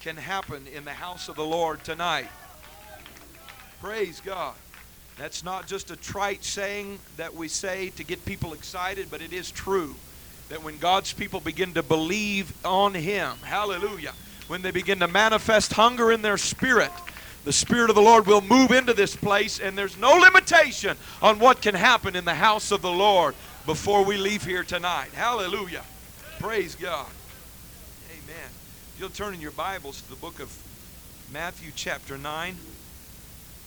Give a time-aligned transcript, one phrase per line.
[0.00, 2.28] can happen in the house of the Lord tonight.
[3.82, 4.54] Praise God.
[5.18, 9.34] That's not just a trite saying that we say to get people excited, but it
[9.34, 9.94] is true
[10.48, 14.12] that when God's people begin to believe on Him, hallelujah,
[14.48, 16.92] when they begin to manifest hunger in their spirit,
[17.44, 21.38] the Spirit of the Lord will move into this place, and there's no limitation on
[21.38, 23.34] what can happen in the house of the Lord
[23.66, 25.10] before we leave here tonight.
[25.12, 25.84] Hallelujah.
[26.38, 27.06] Praise God.
[28.96, 29.00] Amen.
[29.00, 30.56] You'll turn in your Bibles to the book of
[31.32, 32.56] Matthew, chapter 9.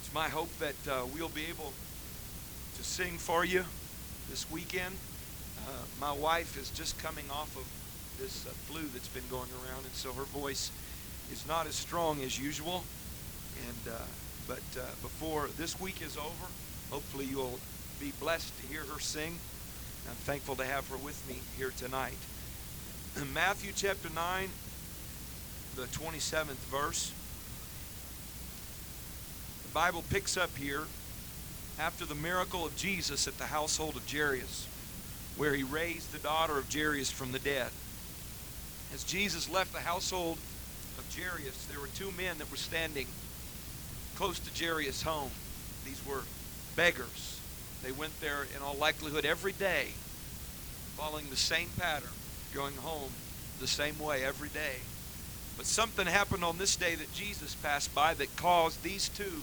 [0.00, 1.72] it's my hope that uh, we'll be able
[2.76, 3.64] to sing for you
[4.28, 4.96] this weekend.
[5.66, 7.64] Uh, my wife is just coming off of
[8.20, 10.70] this uh, flu that's been going around, and so her voice
[11.30, 12.84] is not as strong as usual.
[13.68, 13.98] And uh,
[14.48, 16.46] but uh, before this week is over,
[16.90, 17.60] hopefully you'll
[18.00, 19.38] be blessed to hear her sing.
[20.08, 22.18] I'm thankful to have her with me here tonight.
[23.34, 24.48] Matthew chapter 9,
[25.76, 27.12] the 27th verse.
[29.62, 30.84] The Bible picks up here
[31.78, 34.66] after the miracle of Jesus at the household of Jairus,
[35.36, 37.68] where he raised the daughter of Jairus from the dead.
[38.92, 40.38] As Jesus left the household
[40.98, 43.06] of Jairus, there were two men that were standing
[44.16, 45.30] close to Jairus' home.
[45.86, 46.22] These were
[46.76, 47.40] beggars.
[47.82, 49.88] They went there in all likelihood every day,
[50.96, 52.10] following the same pattern,
[52.54, 53.10] going home
[53.60, 54.76] the same way every day.
[55.56, 59.42] But something happened on this day that Jesus passed by that caused these two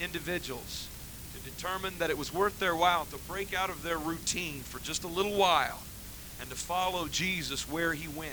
[0.00, 0.88] individuals
[1.34, 4.78] to determine that it was worth their while to break out of their routine for
[4.80, 5.80] just a little while
[6.40, 8.32] and to follow Jesus where he went.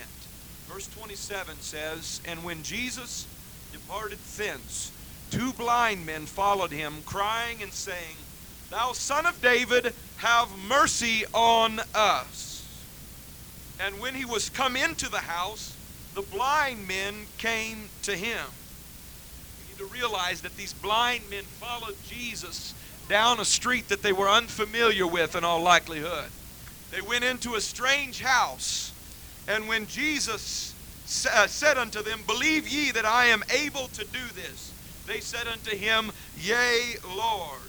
[0.68, 3.26] Verse 27 says, And when Jesus
[3.72, 4.92] departed thence,
[5.30, 8.16] two blind men followed him, crying and saying,
[8.70, 12.49] Thou son of David, have mercy on us.
[13.84, 15.76] And when he was come into the house,
[16.14, 18.44] the blind men came to him.
[19.62, 22.74] You need to realize that these blind men followed Jesus
[23.08, 26.30] down a street that they were unfamiliar with in all likelihood.
[26.90, 28.92] They went into a strange house,
[29.48, 30.74] and when Jesus
[31.32, 34.72] uh, said unto them, Believe ye that I am able to do this,
[35.06, 37.60] they said unto him, Yea, Lord.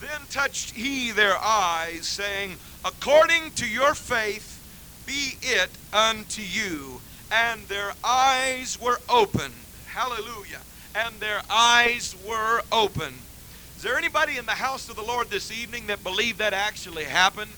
[0.00, 4.55] Then touched he their eyes, saying, According to your faith
[5.06, 7.00] be it unto you.
[7.32, 9.54] And their eyes were opened.
[9.86, 10.60] Hallelujah.
[10.94, 13.16] And their eyes were opened.
[13.76, 17.04] Is there anybody in the house of the Lord this evening that believe that actually
[17.04, 17.50] happened?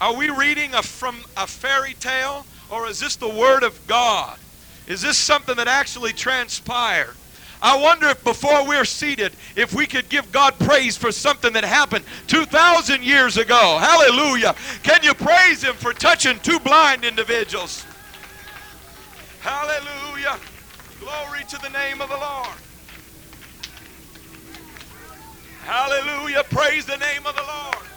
[0.00, 4.38] Are we reading a, from a fairy tale or is this the Word of God?
[4.86, 7.14] Is this something that actually transpired?
[7.60, 11.64] I wonder if before we're seated, if we could give God praise for something that
[11.64, 13.78] happened 2,000 years ago.
[13.80, 14.54] Hallelujah.
[14.82, 17.84] Can you praise Him for touching two blind individuals?
[19.40, 20.38] Hallelujah.
[21.00, 22.48] Glory to the name of the Lord.
[25.62, 26.44] Hallelujah.
[26.44, 27.87] Praise the name of the Lord.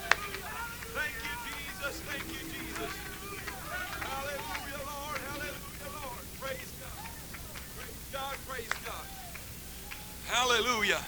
[10.32, 11.00] Hallelujah.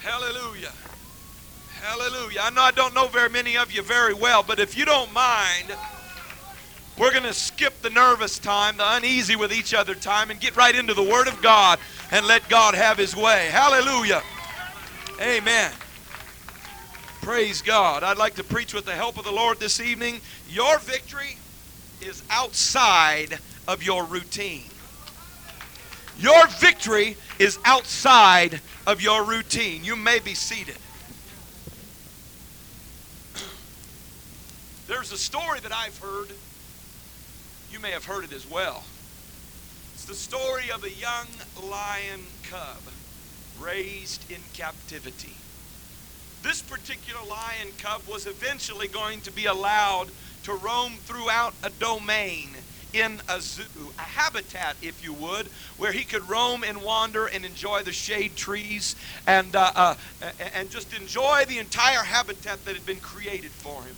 [0.00, 0.72] Hallelujah.
[1.80, 2.40] Hallelujah.
[2.42, 5.12] I know I don't know very many of you very well, but if you don't
[5.12, 5.72] mind,
[6.98, 10.56] we're going to skip the nervous time, the uneasy with each other time, and get
[10.56, 11.78] right into the Word of God
[12.10, 13.46] and let God have His way.
[13.52, 14.24] Hallelujah.
[15.20, 15.70] Amen.
[17.22, 18.02] Praise God.
[18.02, 20.20] I'd like to preach with the help of the Lord this evening.
[20.50, 21.36] Your victory
[22.00, 24.64] is outside of your routine.
[26.18, 29.84] Your victory is outside of your routine.
[29.84, 30.76] You may be seated.
[34.88, 36.32] There's a story that I've heard.
[37.70, 38.82] You may have heard it as well.
[39.94, 41.26] It's the story of a young
[41.62, 42.80] lion cub
[43.60, 45.36] raised in captivity.
[46.42, 50.08] This particular lion cub was eventually going to be allowed
[50.44, 52.48] to roam throughout a domain
[52.92, 53.64] in a zoo,
[53.98, 55.46] a habitat, if you would,
[55.76, 58.96] where he could roam and wander and enjoy the shade trees
[59.26, 59.94] and, uh, uh,
[60.54, 63.96] and just enjoy the entire habitat that had been created for him.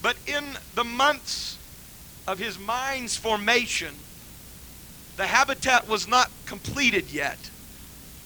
[0.00, 0.44] But in
[0.74, 1.58] the months
[2.26, 3.94] of his mind's formation,
[5.16, 7.38] the habitat was not completed yet.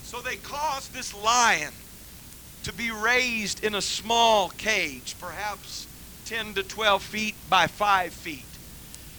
[0.02, 1.72] So they caused this lion
[2.62, 5.86] to be raised in a small cage, perhaps
[6.26, 8.44] 10 to 12 feet by 5 feet.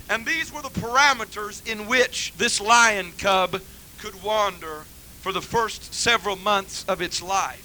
[0.09, 3.61] And these were the parameters in which this lion cub
[3.99, 4.83] could wander
[5.21, 7.63] for the first several months of its life.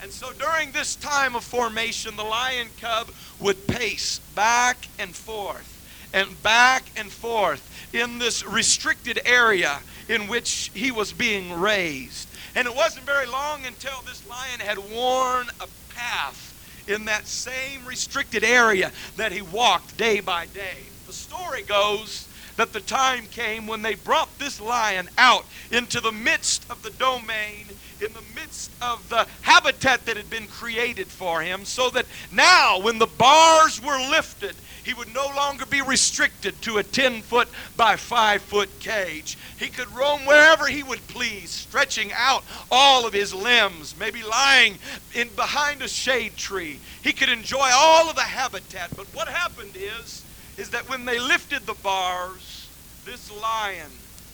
[0.00, 3.10] And so during this time of formation, the lion cub
[3.40, 5.74] would pace back and forth
[6.14, 12.28] and back and forth in this restricted area in which he was being raised.
[12.54, 16.54] And it wasn't very long until this lion had worn a path
[16.88, 20.78] in that same restricted area that he walked day by day.
[21.08, 26.12] The story goes that the time came when they brought this lion out into the
[26.12, 27.64] midst of the domain,
[27.98, 32.78] in the midst of the habitat that had been created for him, so that now,
[32.78, 37.48] when the bars were lifted, he would no longer be restricted to a 10 foot
[37.74, 39.38] by 5 foot cage.
[39.58, 44.76] He could roam wherever he would please, stretching out all of his limbs, maybe lying
[45.14, 46.80] in behind a shade tree.
[47.02, 48.94] He could enjoy all of the habitat.
[48.94, 50.22] But what happened is
[50.58, 52.68] is that when they lifted the bars,
[53.06, 53.90] this lion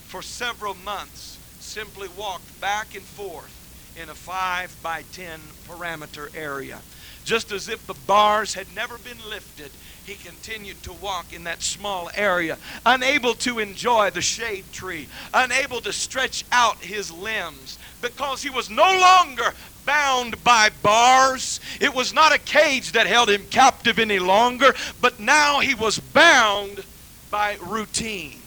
[0.08, 3.52] for several months simply walked back and forth
[4.00, 5.38] in a 5 by 10
[5.68, 6.80] parameter area.
[7.24, 9.70] Just as if the bars had never been lifted,
[10.04, 15.80] he continued to walk in that small area, unable to enjoy the shade tree, unable
[15.80, 21.60] to stretch out his limbs, because he was no longer bound by bars.
[21.80, 25.98] It was not a cage that held him captive any longer, but now he was
[25.98, 26.84] bound
[27.30, 28.40] by routine,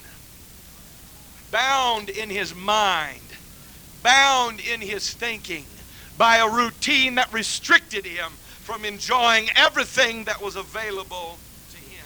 [1.51, 3.21] bound in his mind,
[4.03, 5.65] bound in his thinking
[6.17, 8.31] by a routine that restricted him
[8.61, 11.37] from enjoying everything that was available
[11.71, 12.05] to him.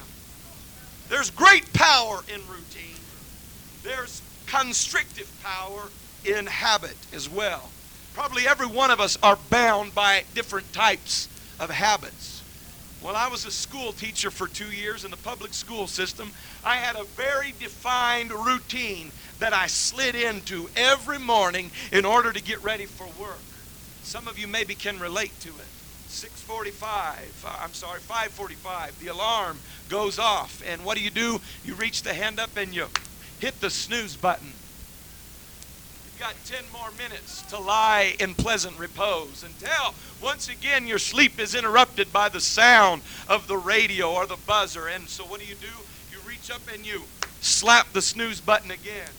[1.10, 3.00] There's great power in routine.
[3.84, 5.84] There's constrictive power
[6.25, 7.69] in habit as well.
[8.13, 11.28] Probably every one of us are bound by different types
[11.60, 12.44] of habits.
[13.02, 16.31] Well, I was a school teacher for two years in the public school system.
[16.63, 22.44] I had a very defined routine that I slid into every morning in order to
[22.44, 23.40] get ready for work.
[24.04, 25.68] Some of you maybe can relate to it.
[26.10, 29.00] 6:45, uh, I'm sorry, 5:45.
[29.00, 29.60] The alarm
[29.90, 31.42] goes off, and what do you do?
[31.63, 32.90] You reach the hand up and you
[33.40, 34.54] hit the snooze button
[36.22, 41.56] got 10 more minutes to lie in pleasant repose until once again your sleep is
[41.56, 44.86] interrupted by the sound of the radio or the buzzer.
[44.86, 45.66] And so what do you do?
[46.12, 47.02] You reach up and you
[47.40, 49.10] slap the snooze button again.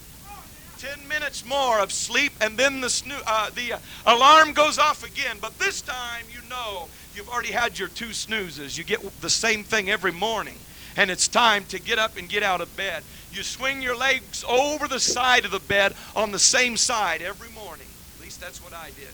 [0.78, 5.38] 10 minutes more of sleep and then the, snoo- uh, the alarm goes off again.
[5.40, 8.78] But this time you know you've already had your two snoozes.
[8.78, 10.54] You get the same thing every morning
[10.96, 13.02] and it's time to get up and get out of bed.
[13.32, 17.48] You swing your legs over the side of the bed on the same side every
[17.50, 17.86] morning.
[18.18, 19.08] At least that's what I did.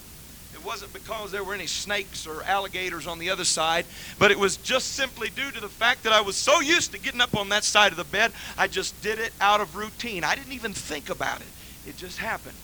[0.53, 3.85] It wasn't because there were any snakes or alligators on the other side,
[4.17, 6.99] but it was just simply due to the fact that I was so used to
[6.99, 10.25] getting up on that side of the bed, I just did it out of routine.
[10.25, 11.47] I didn't even think about it,
[11.87, 12.57] it just happened.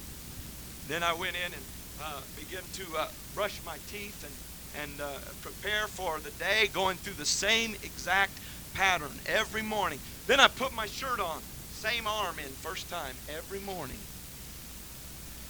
[0.89, 1.63] Then I went in and
[2.03, 4.25] uh, began to uh, brush my teeth
[4.75, 8.33] and, and uh, prepare for the day, going through the same exact
[8.73, 9.99] pattern every morning.
[10.27, 11.41] Then I put my shirt on,
[11.71, 13.97] same arm in, first time, every morning.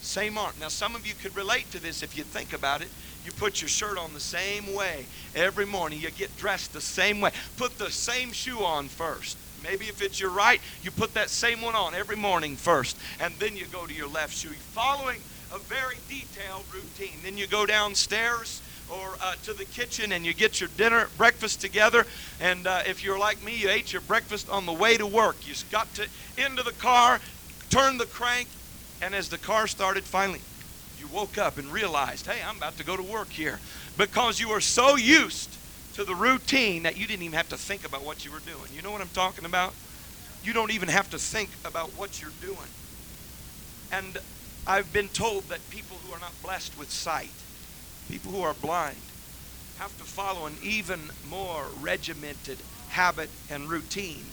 [0.01, 0.53] Same arm.
[0.59, 2.89] Now, some of you could relate to this if you think about it.
[3.25, 5.99] You put your shirt on the same way every morning.
[5.99, 7.31] You get dressed the same way.
[7.57, 9.37] Put the same shoe on first.
[9.63, 12.97] Maybe if it's your right, you put that same one on every morning first.
[13.19, 14.49] And then you go to your left shoe.
[14.49, 17.17] Following a very detailed routine.
[17.23, 21.61] Then you go downstairs or uh, to the kitchen and you get your dinner, breakfast
[21.61, 22.05] together.
[22.39, 25.47] And uh, if you're like me, you ate your breakfast on the way to work.
[25.47, 27.19] You got to into the car,
[27.69, 28.47] turned the crank,
[29.01, 30.41] and as the car started, finally,
[30.99, 33.59] you woke up and realized, hey, I'm about to go to work here.
[33.97, 35.49] Because you were so used
[35.95, 38.71] to the routine that you didn't even have to think about what you were doing.
[38.73, 39.73] You know what I'm talking about?
[40.43, 42.57] You don't even have to think about what you're doing.
[43.91, 44.17] And
[44.67, 47.31] I've been told that people who are not blessed with sight,
[48.09, 48.97] people who are blind
[49.79, 52.57] have to follow an even more regimented
[52.89, 54.23] habit and routine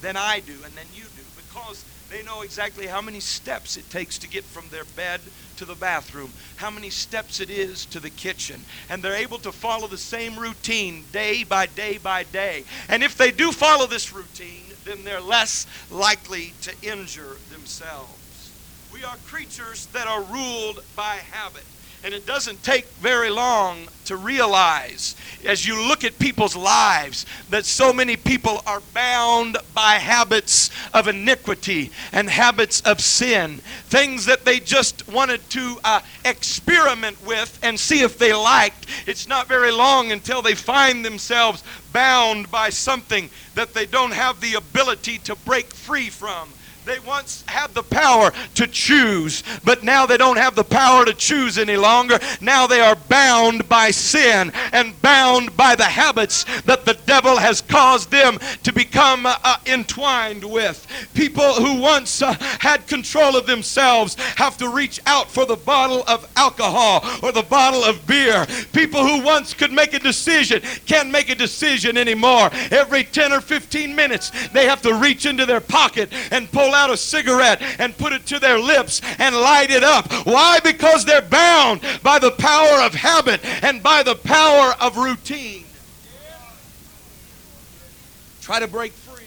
[0.00, 3.88] than I do and than you do because they know exactly how many steps it
[3.88, 5.20] takes to get from their bed
[5.58, 8.60] to the bathroom, how many steps it is to the kitchen.
[8.88, 12.64] And they're able to follow the same routine day by day by day.
[12.88, 18.50] And if they do follow this routine, then they're less likely to injure themselves.
[18.92, 21.64] We are creatures that are ruled by habit.
[22.02, 25.14] And it doesn't take very long to realize,
[25.44, 31.08] as you look at people's lives, that so many people are bound by habits of
[31.08, 33.58] iniquity and habits of sin.
[33.88, 38.86] Things that they just wanted to uh, experiment with and see if they liked.
[39.06, 44.40] It's not very long until they find themselves bound by something that they don't have
[44.40, 46.48] the ability to break free from
[46.86, 51.12] They once had the power to choose, but now they don't have the power to
[51.12, 52.18] choose any longer.
[52.40, 57.60] Now they are bound by sin and bound by the habits that the devil has
[57.60, 60.86] caused them to become uh, uh entwined with.
[61.14, 66.02] People who once uh, had control of themselves have to reach out for the bottle
[66.08, 68.46] of alcohol or the bottle of beer.
[68.72, 72.50] People who once could make a decision can't make a decision anymore.
[72.70, 76.90] Every 10 or 15 minutes, they have to reach into their pocket and pull out
[76.90, 80.10] a cigarette and put it to their lips and light it up.
[80.26, 80.60] Why?
[80.60, 85.64] Because they're bound by the power of habit and by the power of routine.
[88.40, 89.24] Try to break free.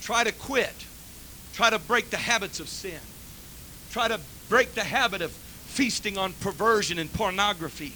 [0.00, 0.72] Try to quit.
[1.54, 3.00] Try to break the habits of sin.
[3.90, 7.92] Try to break the habit of feasting on perversion and pornography.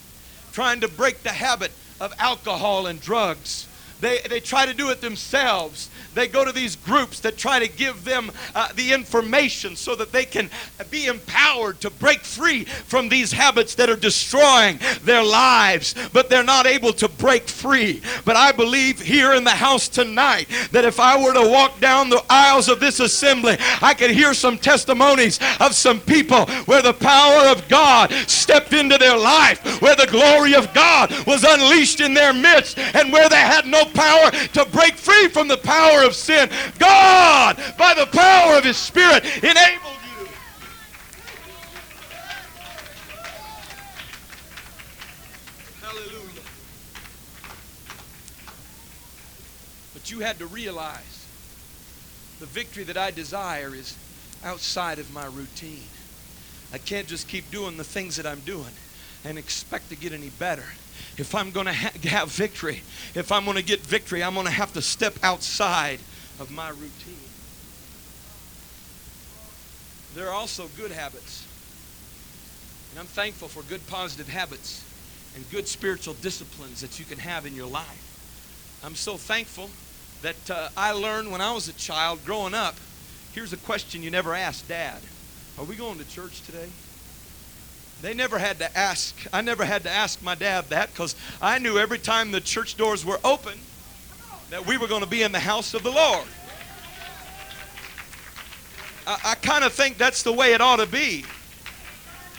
[0.51, 3.67] Trying to break the habit of alcohol and drugs
[3.99, 5.89] they, they try to do it themselves.
[6.13, 10.11] They go to these groups that try to give them uh, the information so that
[10.11, 10.49] they can
[10.89, 16.43] be empowered to break free from these habits that are destroying their lives, but they're
[16.43, 18.01] not able to break free.
[18.25, 22.09] But I believe here in the house tonight that if I were to walk down
[22.09, 26.93] the aisles of this assembly, I could hear some testimonies of some people where the
[26.93, 32.13] power of God stepped into their life, where the glory of God was unleashed in
[32.13, 36.15] their midst, and where they had no power to break free from the power of
[36.15, 36.49] sin.
[36.79, 40.27] God, by the power of His Spirit, enabled you.
[45.81, 46.41] Hallelujah.
[49.93, 51.25] But you had to realize
[52.39, 53.97] the victory that I desire is
[54.43, 55.87] outside of my routine.
[56.73, 58.73] I can't just keep doing the things that I'm doing
[59.27, 60.63] and expect to get any better
[61.17, 62.81] if I'm going to ha- have victory,
[63.15, 65.99] if I'm going to get victory, I'm going to have to step outside
[66.39, 67.17] of my routine.
[70.15, 71.45] There are also good habits.
[72.91, 74.83] And I'm thankful for good positive habits
[75.35, 78.79] and good spiritual disciplines that you can have in your life.
[78.83, 79.69] I'm so thankful
[80.21, 82.75] that uh, I learned when I was a child growing up.
[83.33, 85.01] Here's a question you never asked Dad
[85.57, 86.69] Are we going to church today?
[88.01, 91.57] They never had to ask, I never had to ask my dad that because I
[91.59, 93.57] knew every time the church doors were open
[94.49, 96.25] that we were going to be in the house of the Lord.
[99.05, 101.25] I, I kind of think that's the way it ought to be.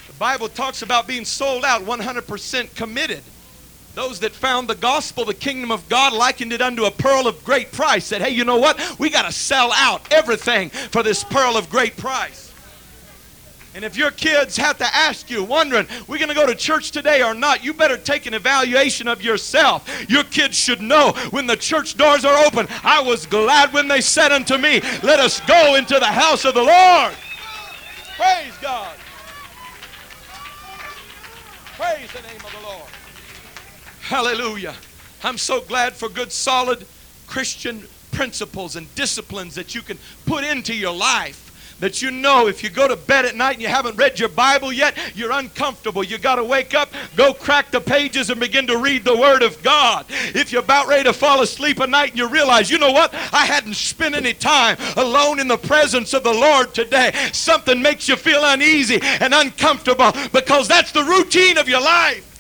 [0.07, 3.23] The Bible talks about being sold out, 100% committed.
[3.95, 7.45] Those that found the gospel, the kingdom of God, likened it unto a pearl of
[7.45, 8.05] great price.
[8.05, 8.81] Said, hey, you know what?
[8.99, 12.48] We got to sell out everything for this pearl of great price.
[13.79, 16.91] And if your kids have to ask you, wondering, we're going to go to church
[16.91, 19.89] today or not, you better take an evaluation of yourself.
[20.11, 22.67] Your kids should know when the church doors are open.
[22.83, 26.55] I was glad when they said unto me, Let us go into the house of
[26.55, 27.15] the Lord.
[28.17, 28.97] Praise God.
[31.77, 32.91] Praise the name of the Lord.
[34.01, 34.75] Hallelujah.
[35.23, 36.85] I'm so glad for good, solid
[37.29, 41.48] Christian principles and disciplines that you can put into your life
[41.81, 44.29] that you know if you go to bed at night and you haven't read your
[44.29, 46.03] Bible yet, you're uncomfortable.
[46.03, 49.43] You got to wake up, go crack the pages, and begin to read the Word
[49.43, 50.07] of God.
[50.09, 53.15] If you're about ready to fall asleep at night and you realize, you know what?
[53.33, 57.13] I hadn't spent any time alone in the presence of the Lord today.
[57.33, 62.38] Something makes you feel uneasy and uncomfortable because that's the routine of your life.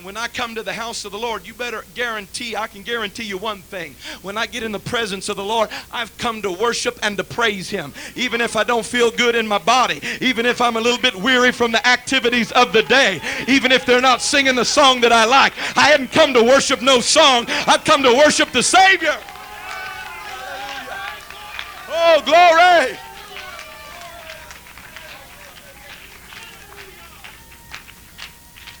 [0.00, 2.82] And when I come to the house of the Lord, you better guarantee, I can
[2.82, 3.94] guarantee you one thing.
[4.22, 7.22] When I get in the presence of the Lord, I've come to worship and to
[7.22, 7.92] praise Him.
[8.16, 11.14] Even if I don't feel good in my body, even if I'm a little bit
[11.14, 15.12] weary from the activities of the day, even if they're not singing the song that
[15.12, 17.44] I like, I haven't come to worship no song.
[17.66, 19.18] I've come to worship the Savior.
[21.90, 22.96] Oh, glory.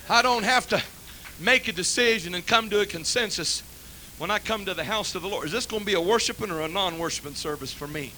[0.08, 0.82] I don't have to
[1.40, 3.62] make a decision and come to a consensus
[4.18, 5.46] when I come to the house of the Lord.
[5.46, 8.12] Is this going to be a worshiping or a non worshiping service for me?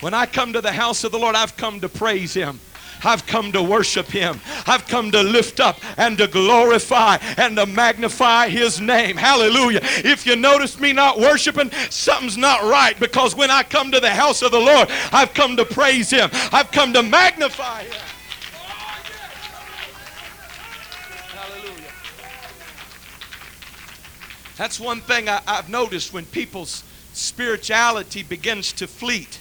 [0.00, 2.58] When I come to the house of the Lord, I've come to praise Him.
[3.04, 4.40] I've come to worship Him.
[4.66, 9.16] I've come to lift up and to glorify and to magnify His name.
[9.16, 9.80] Hallelujah.
[9.82, 14.10] If you notice me not worshiping, something's not right because when I come to the
[14.10, 16.30] house of the Lord, I've come to praise Him.
[16.52, 18.19] I've come to magnify Him.
[24.56, 29.39] That's one thing I, have noticed when people's spirituality begins to fleet,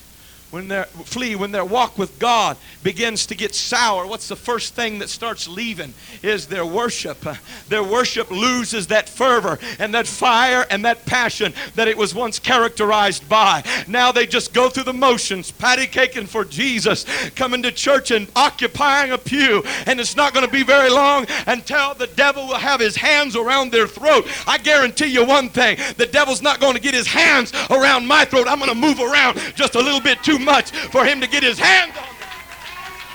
[0.52, 4.74] when their flee when their walk with God begins to get sour, what's the first
[4.74, 7.24] thing that starts leaving is their worship.
[7.68, 12.40] Their worship loses that fervor and that fire and that passion that it was once
[12.40, 13.64] characterized by.
[13.88, 18.28] Now they just go through the motions, patty caking for Jesus, coming to church and
[18.36, 22.56] occupying a pew, and it's not going to be very long until the devil will
[22.56, 24.28] have his hands around their throat.
[24.48, 28.26] I guarantee you one thing, the devil's not going to get his hands around my
[28.26, 28.48] throat.
[28.48, 31.44] I'm going to move around just a little bit too much for him to get
[31.44, 32.26] his hands on me.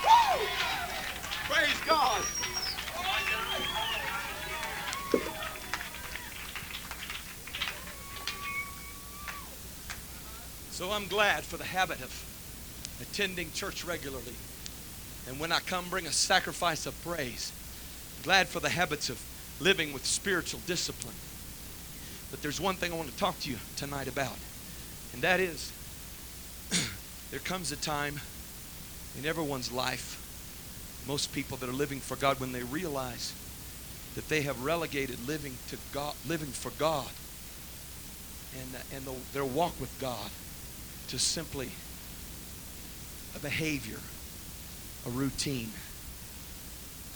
[0.04, 0.47] Woo!
[1.49, 2.23] Praise God.
[10.71, 12.25] So I'm glad for the habit of
[13.00, 14.35] attending church regularly.
[15.28, 17.52] And when I come, bring a sacrifice of praise.
[18.23, 19.21] Glad for the habits of
[19.61, 21.14] living with spiritual discipline.
[22.31, 24.37] But there's one thing I want to talk to you tonight about,
[25.12, 25.71] and that is
[27.35, 28.21] there comes a time
[29.19, 30.23] in everyone's life,
[31.09, 33.35] most people that are living for God, when they realize
[34.14, 37.11] that they have relegated living to God, living for God,
[38.57, 40.31] and and the, their walk with God
[41.09, 41.71] to simply
[43.35, 43.99] a behavior,
[45.05, 45.73] a routine,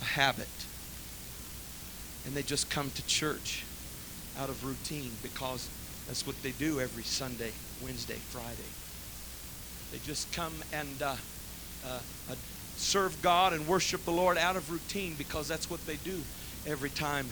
[0.01, 0.49] a habit,
[2.25, 3.63] and they just come to church
[4.37, 5.69] out of routine because
[6.07, 8.67] that's what they do every Sunday, Wednesday, Friday.
[9.91, 11.15] They just come and uh,
[11.85, 12.35] uh, uh,
[12.77, 16.21] serve God and worship the Lord out of routine because that's what they do
[16.67, 17.27] every time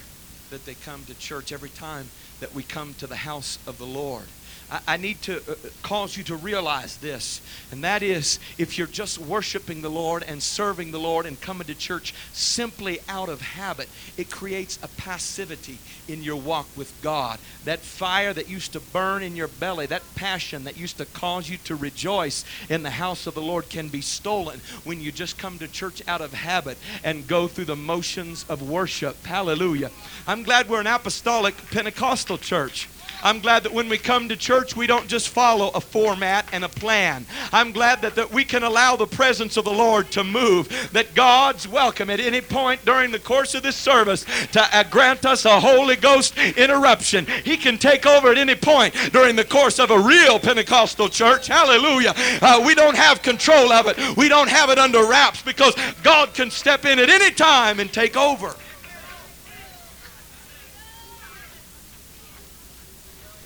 [0.50, 2.08] that they come to church, every time
[2.40, 4.24] that we come to the house of the Lord.
[4.70, 7.40] I, need to uh, cause you to realize this,
[7.72, 11.66] and that is if you're just worshiping the Lord and serving the Lord and coming
[11.68, 17.38] to church simply out of habit, it creates a passivity in your walk with God.
[17.64, 21.48] That fire that used to burn in your belly, that passion that used to cause
[21.48, 25.38] you to rejoice in the house of the Lord can be stolen when you just
[25.38, 29.24] come to church out of habit and go through the motions of worship.
[29.24, 29.90] Hallelujah.
[30.26, 32.88] I'm glad we're an apostolic Pentecostal church.
[33.22, 36.64] I'm glad that when we come to church, we don't just follow a format and
[36.64, 37.26] a plan.
[37.52, 41.14] I'm glad that, that we can allow the presence of the Lord to move, that
[41.14, 45.44] God's welcome at any point during the course of this service to uh, grant us
[45.44, 47.26] a Holy Ghost interruption.
[47.44, 51.48] He can take over at any point during the course of a real Pentecostal church.
[51.48, 52.14] Hallelujah.
[52.40, 56.34] Uh, we don't have control of it, we don't have it under wraps because God
[56.34, 58.54] can step in at any time and take over.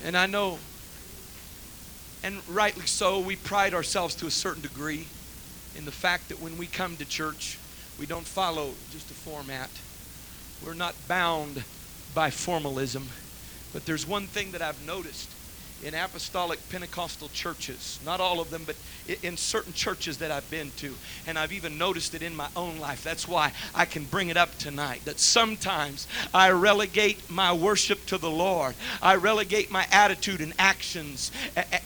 [0.05, 0.59] And I know,
[2.25, 5.07] and rightly so, we pride ourselves to a certain degree
[5.77, 7.59] in the fact that when we come to church,
[7.99, 9.71] we don't follow just a format.
[10.65, 11.63] We're not bound
[12.15, 13.09] by formalism.
[13.73, 15.31] But there's one thing that I've noticed
[15.83, 18.77] in apostolic Pentecostal churches, not all of them, but
[19.23, 20.95] in certain churches that I've been to.
[21.27, 23.03] And I've even noticed it in my own life.
[23.03, 25.05] That's why I can bring it up tonight.
[25.05, 31.33] That sometimes I relegate my worship to the Lord, I relegate my attitude and actions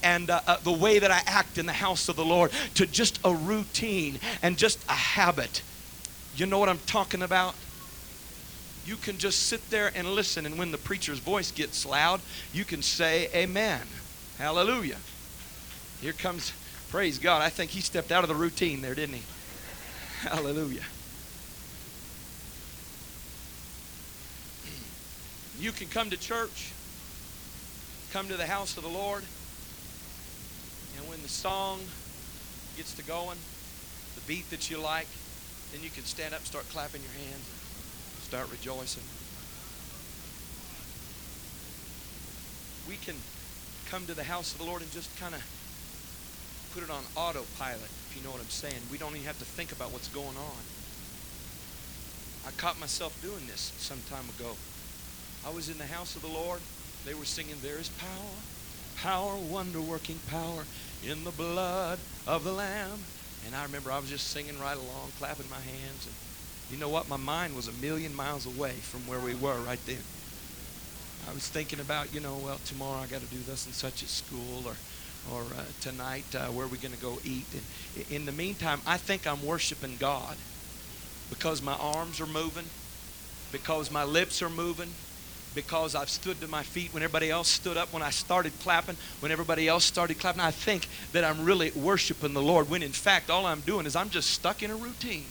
[0.02, 2.86] and uh, uh, the way that I act in the house of the Lord to
[2.86, 5.62] just a routine and just a habit.
[6.36, 7.54] You know what I'm talking about?
[8.86, 10.46] You can just sit there and listen.
[10.46, 12.20] And when the preacher's voice gets loud,
[12.52, 13.82] you can say, Amen.
[14.38, 14.98] Hallelujah.
[16.00, 16.52] Here comes,
[16.90, 17.42] praise God.
[17.42, 19.22] I think he stepped out of the routine there, didn't he?
[20.28, 20.84] Hallelujah.
[25.58, 26.72] You can come to church,
[28.12, 29.24] come to the house of the Lord,
[30.98, 31.80] and when the song
[32.76, 33.38] gets to going,
[34.14, 35.08] the beat that you like,
[35.72, 37.55] then you can stand up and start clapping your hands
[38.26, 39.06] start rejoicing.
[42.90, 43.14] We can
[43.88, 45.38] come to the house of the Lord and just kind of
[46.74, 48.82] put it on autopilot, if you know what I'm saying.
[48.90, 50.62] We don't even have to think about what's going on.
[52.44, 54.56] I caught myself doing this some time ago.
[55.46, 56.58] I was in the house of the Lord.
[57.04, 58.34] They were singing, There is power,
[58.96, 60.64] power, wonder working power
[61.06, 62.98] in the blood of the Lamb.
[63.46, 66.06] And I remember I was just singing right along, clapping my hands.
[66.06, 66.25] And
[66.70, 67.08] you know what?
[67.08, 70.02] My mind was a million miles away from where we were right then.
[71.28, 74.02] I was thinking about, you know, well, tomorrow I got to do this and such
[74.02, 74.76] at school, or,
[75.32, 77.46] or uh, tonight uh, where are we going to go eat?
[77.52, 80.36] And in the meantime, I think I'm worshiping God
[81.30, 82.66] because my arms are moving,
[83.52, 84.90] because my lips are moving,
[85.54, 88.96] because I've stood to my feet when everybody else stood up, when I started clapping,
[89.20, 90.42] when everybody else started clapping.
[90.42, 93.96] I think that I'm really worshiping the Lord when in fact all I'm doing is
[93.96, 95.24] I'm just stuck in a routine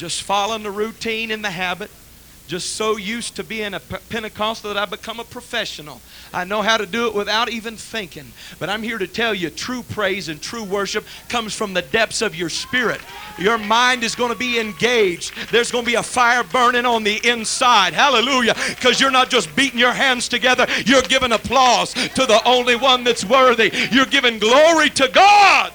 [0.00, 1.90] just following the routine and the habit,
[2.46, 6.00] just so used to being a Pentecostal that I become a professional.
[6.32, 8.32] I know how to do it without even thinking.
[8.58, 12.22] But I'm here to tell you true praise and true worship comes from the depths
[12.22, 13.02] of your spirit.
[13.38, 15.34] Your mind is going to be engaged.
[15.52, 17.92] There's going to be a fire burning on the inside.
[17.92, 18.54] Hallelujah.
[18.70, 23.04] Because you're not just beating your hands together, you're giving applause to the only one
[23.04, 23.70] that's worthy.
[23.92, 25.74] You're giving glory to God.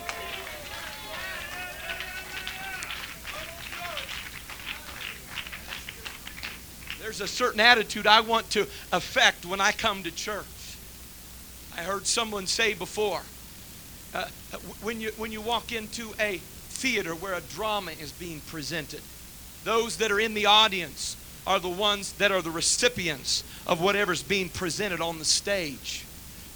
[7.17, 10.45] There's a certain attitude I want to affect when I come to church.
[11.77, 13.21] I heard someone say before
[14.13, 14.27] uh,
[14.81, 18.99] when, you, when you walk into a theater where a drama is being presented,
[19.63, 21.15] those that are in the audience
[21.47, 26.05] are the ones that are the recipients of whatever's being presented on the stage.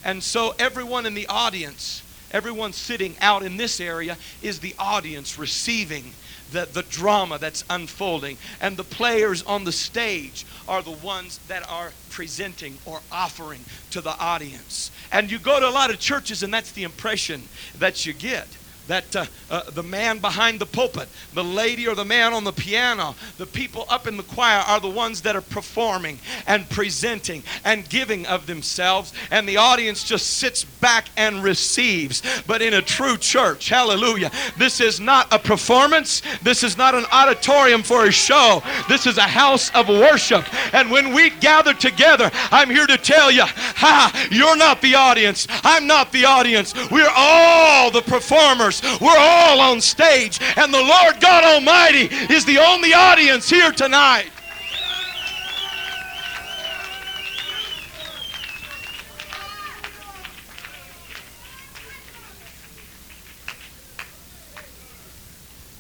[0.04, 5.40] And so everyone in the audience, everyone sitting out in this area, is the audience
[5.40, 6.12] receiving
[6.52, 8.38] the, the drama that's unfolding.
[8.62, 14.02] And the players on the stage are the ones that are presenting or offering to
[14.02, 14.92] the audience.
[15.12, 17.44] And you go to a lot of churches, and that's the impression
[17.78, 18.48] that you get
[18.90, 22.52] that uh, uh, the man behind the pulpit, the lady or the man on the
[22.52, 27.44] piano, the people up in the choir are the ones that are performing and presenting
[27.64, 32.24] and giving of themselves, and the audience just sits back and receives.
[32.48, 37.06] But in a true church, hallelujah, this is not a performance, this is not an
[37.12, 40.46] auditorium for a show, this is a house of worship.
[40.74, 45.48] And when we gather together, I'm here to tell you, ha, you're not the audience,
[45.64, 51.20] I'm not the audience, we're all the performers we're all on stage, and the Lord
[51.20, 54.30] God Almighty is the only audience here tonight.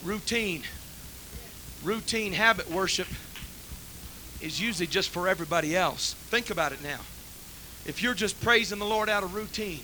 [0.03, 0.63] Routine,
[1.83, 3.07] routine habit worship
[4.41, 6.13] is usually just for everybody else.
[6.13, 6.99] Think about it now.
[7.85, 9.81] If you're just praising the Lord out of routine,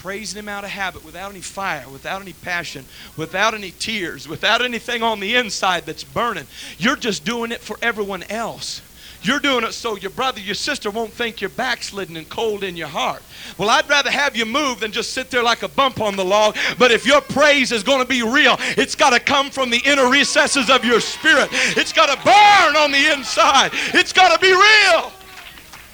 [0.00, 2.86] praising Him out of habit, without any fire, without any passion,
[3.16, 6.46] without any tears, without anything on the inside that's burning.
[6.78, 8.80] You're just doing it for everyone else.
[9.22, 12.74] You're doing it so your brother, your sister won't think you're backslidden and cold in
[12.74, 13.22] your heart.
[13.58, 16.24] Well, I'd rather have you move than just sit there like a bump on the
[16.24, 16.56] log.
[16.78, 19.82] But if your praise is going to be real, it's got to come from the
[19.84, 21.50] inner recesses of your spirit.
[21.52, 23.72] It's got to burn on the inside.
[23.92, 25.12] It's got to be real.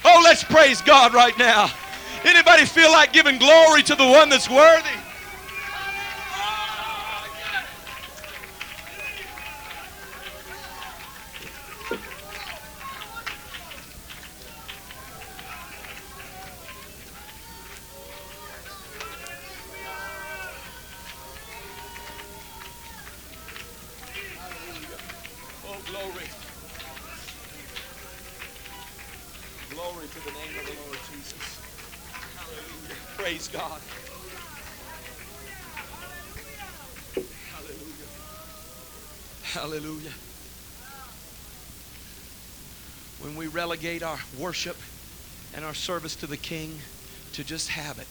[0.04, 1.68] Oh, let's praise God right now.
[2.26, 5.05] Anybody feel like giving glory to the one that's worthy?
[39.66, 40.12] Hallelujah.
[43.18, 44.76] When we relegate our worship
[45.56, 46.78] and our service to the King
[47.32, 48.06] to just have it,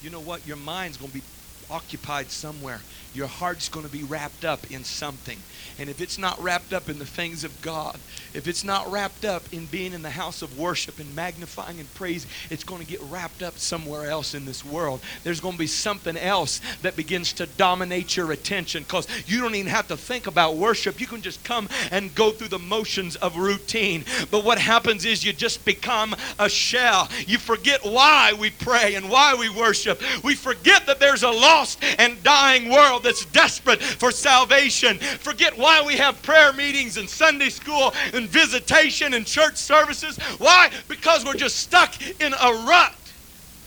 [0.00, 0.46] you know what?
[0.46, 1.24] Your mind's going to be
[1.68, 2.82] occupied somewhere.
[3.12, 5.38] Your heart's going to be wrapped up in something.
[5.78, 7.98] And if it's not wrapped up in the things of God,
[8.34, 11.92] if it's not wrapped up in being in the house of worship and magnifying and
[11.94, 15.00] praise, it's going to get wrapped up somewhere else in this world.
[15.24, 19.54] There's going to be something else that begins to dominate your attention because you don't
[19.54, 21.00] even have to think about worship.
[21.00, 24.04] You can just come and go through the motions of routine.
[24.30, 27.08] But what happens is you just become a shell.
[27.26, 30.00] You forget why we pray and why we worship.
[30.22, 34.98] We forget that there's a lost and dying world that's desperate for salvation.
[34.98, 40.18] Forget why we have prayer meetings and Sunday school and visitation and church services.
[40.38, 40.70] Why?
[40.88, 42.94] Because we're just stuck in a rut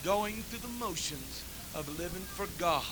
[0.04, 1.44] going through the motions
[1.76, 2.84] of living for God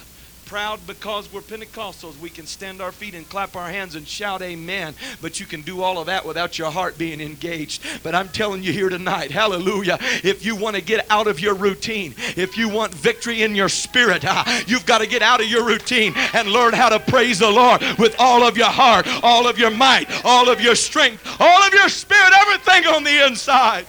[0.52, 2.20] proud because we're Pentecostals.
[2.20, 4.96] We can stand our feet and clap our hands and shout amen.
[5.22, 7.82] But you can do all of that without your heart being engaged.
[8.04, 11.54] But I'm telling you here tonight, hallelujah, if you want to get out of your
[11.54, 15.48] routine, if you want victory in your spirit, uh, you've got to get out of
[15.48, 19.48] your routine and learn how to praise the Lord with all of your heart, all
[19.48, 23.86] of your might, all of your strength, all of your spirit, everything on the inside.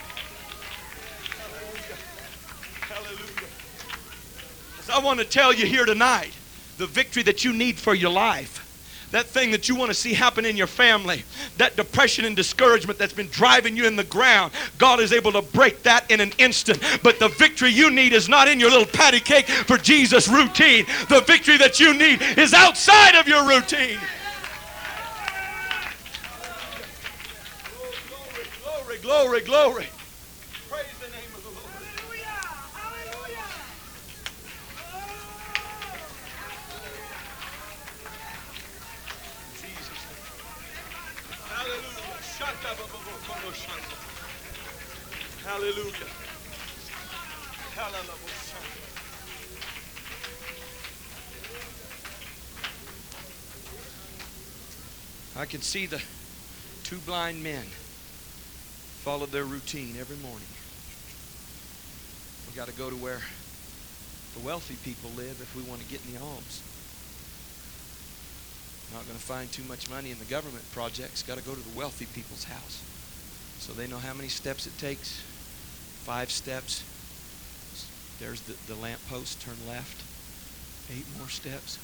[4.94, 6.32] I want to tell you here tonight
[6.82, 8.58] the victory that you need for your life
[9.12, 11.22] that thing that you want to see happen in your family,
[11.58, 15.42] that depression and discouragement that's been driving you in the ground, God is able to
[15.42, 16.82] break that in an instant.
[17.02, 20.86] But the victory you need is not in your little patty cake for Jesus routine.
[21.10, 23.98] The victory that you need is outside of your routine.
[29.02, 29.86] Glory, glory.
[29.86, 30.01] Praise
[45.52, 46.08] Hallelujah.
[47.74, 48.12] Hallelujah.
[55.36, 56.00] I can see the
[56.84, 57.66] two blind men
[59.04, 60.48] followed their routine every morning.
[62.48, 63.20] We got to go to where
[64.34, 66.62] the wealthy people live if we want to get any alms.
[68.94, 71.22] Not going to find too much money in the government projects.
[71.22, 72.82] Got to go to the wealthy people's house.
[73.58, 75.22] So they know how many steps it takes.
[76.04, 76.82] Five steps.
[78.18, 79.40] There's the, the lamp post.
[79.40, 80.02] Turn left.
[80.90, 81.78] Eight more steps.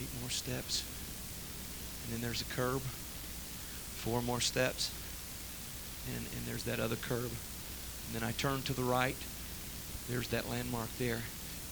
[0.00, 0.84] Eight more steps.
[2.04, 2.80] And then there's a curb.
[2.80, 4.92] Four more steps.
[6.14, 7.30] And, and there's that other curb.
[7.30, 9.16] And then I turn to the right.
[10.08, 11.22] There's that landmark there.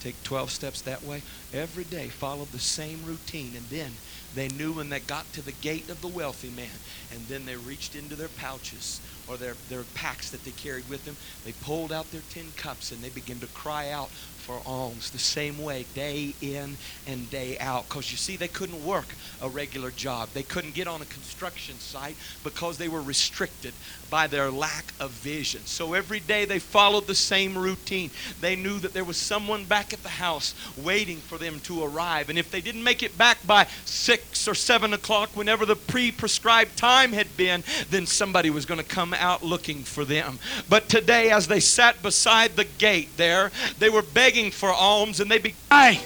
[0.00, 1.22] Take 12 steps that way.
[1.54, 3.52] Every day follow the same routine.
[3.54, 3.92] And then
[4.34, 6.80] they knew when they got to the gate of the wealthy man.
[7.12, 9.00] And then they reached into their pouches
[9.32, 11.16] or their, their packs that they carried with them.
[11.44, 15.18] They pulled out their tin cups and they began to cry out for alms the
[15.18, 17.88] same way, day in and day out.
[17.88, 19.06] Because you see, they couldn't work
[19.40, 20.30] a regular job.
[20.34, 23.72] They couldn't get on a construction site because they were restricted
[24.12, 25.62] by their lack of vision.
[25.64, 28.10] So every day they followed the same routine.
[28.42, 32.28] They knew that there was someone back at the house waiting for them to arrive.
[32.28, 36.12] And if they didn't make it back by six or seven o'clock, whenever the pre
[36.12, 40.38] prescribed time had been, then somebody was going to come out looking for them.
[40.68, 45.30] But today, as they sat beside the gate there, they were begging for alms and
[45.30, 45.96] they began.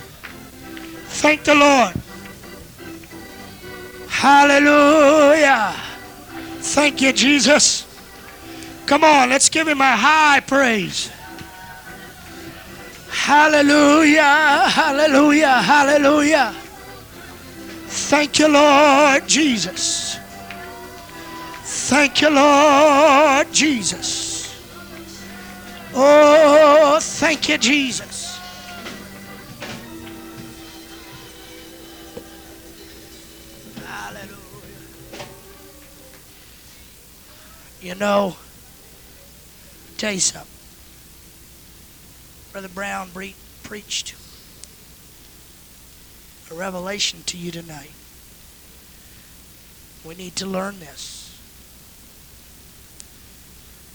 [1.08, 1.94] Thank the Lord.
[4.08, 5.74] Hallelujah.
[6.60, 7.85] Thank you, Jesus.
[8.86, 11.10] Come on, let's give him a high praise.
[13.10, 14.22] Hallelujah,
[14.68, 16.54] hallelujah, hallelujah.
[17.88, 20.18] Thank you, Lord Jesus.
[21.88, 24.54] Thank you, Lord Jesus.
[25.92, 28.38] Oh, thank you, Jesus.
[33.84, 34.36] Hallelujah.
[37.80, 38.36] You know,
[39.96, 40.50] tell you something.
[42.52, 43.10] Brother Brown
[43.62, 44.14] preached
[46.50, 47.92] a revelation to you tonight.
[50.04, 51.38] We need to learn this.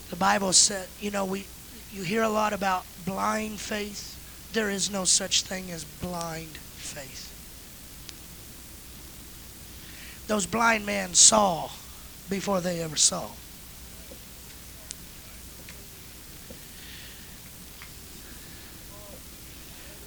[0.10, 1.46] The Bible said, you know, we
[1.92, 4.18] you hear a lot about blind faith.
[4.54, 7.28] There is no such thing as blind faith.
[10.28, 11.70] Those blind men saw
[12.30, 13.30] before they ever saw.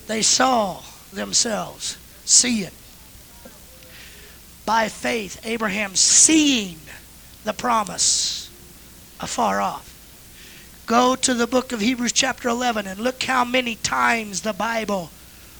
[0.07, 2.71] They saw themselves seeing.
[4.67, 6.79] By faith, Abraham seeing
[7.45, 8.51] the promise
[9.21, 9.91] afar off.
[10.87, 15.11] Go to the book of Hebrews, chapter 11, and look how many times the Bible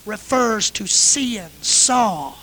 [0.05, 2.35] refers to seeing, saw.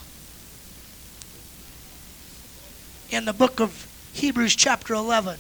[3.11, 5.37] In the book of Hebrews, chapter 11.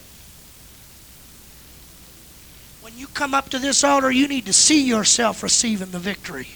[3.01, 6.47] You come up to this altar, you need to see yourself receiving the victory.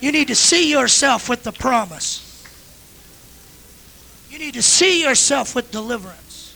[0.00, 2.22] You need to see yourself with the promise.
[4.30, 6.54] You need to see yourself with deliverance.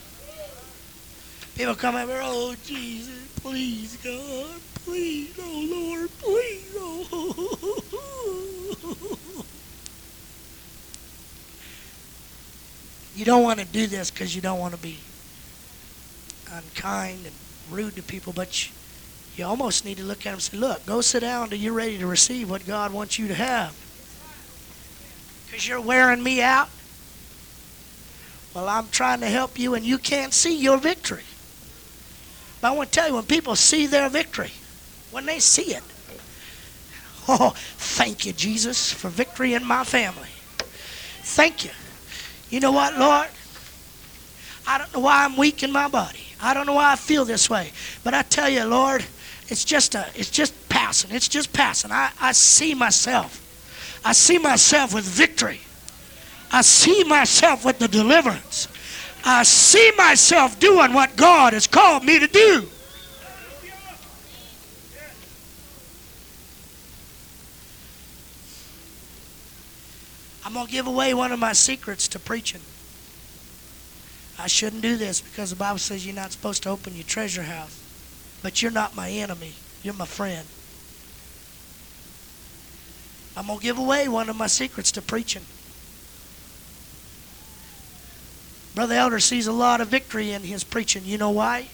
[1.56, 7.04] People come over, oh Jesus, please God, please, oh Lord, please, oh.
[13.16, 14.96] you don't want to do this because you don't want to be
[16.52, 17.34] unkind and
[17.70, 18.72] rude to people, but you,
[19.36, 21.72] you almost need to look at them and say, look, go sit down until you're
[21.72, 23.74] ready to receive what God wants you to have.
[25.46, 26.68] Because you're wearing me out.
[28.54, 31.22] Well, I'm trying to help you and you can't see your victory.
[32.60, 34.50] But I want to tell you, when people see their victory,
[35.10, 35.82] when they see it,
[37.28, 40.28] oh, thank you, Jesus, for victory in my family.
[41.22, 41.70] Thank you.
[42.50, 43.28] You know what, Lord?
[44.66, 46.19] I don't know why I'm weak in my body.
[46.42, 47.70] I don't know why I feel this way.
[48.02, 49.04] But I tell you, Lord,
[49.48, 51.10] it's just a it's just passing.
[51.10, 51.92] It's just passing.
[51.92, 53.46] I, I see myself.
[54.04, 55.60] I see myself with victory.
[56.52, 58.68] I see myself with the deliverance.
[59.24, 62.66] I see myself doing what God has called me to do.
[70.44, 72.60] I'm going to give away one of my secrets to preaching.
[74.42, 77.42] I shouldn't do this because the Bible says you're not supposed to open your treasure
[77.42, 77.78] house.
[78.42, 79.52] But you're not my enemy.
[79.82, 80.46] You're my friend.
[83.36, 85.42] I'm going to give away one of my secrets to preaching.
[88.74, 91.04] Brother Elder sees a lot of victory in his preaching.
[91.04, 91.68] You know why?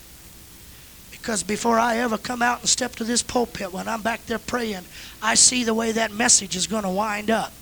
[1.11, 4.39] Because before I ever come out and step to this pulpit, when I'm back there
[4.39, 4.85] praying,
[5.23, 7.53] I see the way that message is going to wind up.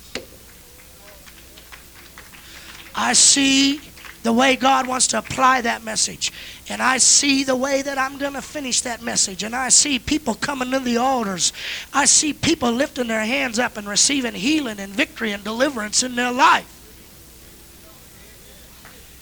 [2.95, 3.81] I see
[4.25, 6.33] the way God wants to apply that message.
[6.67, 9.43] And I see the way that I'm going to finish that message.
[9.43, 11.53] And I see people coming to the altars.
[11.93, 16.15] I see people lifting their hands up and receiving healing and victory and deliverance in
[16.15, 16.71] their life.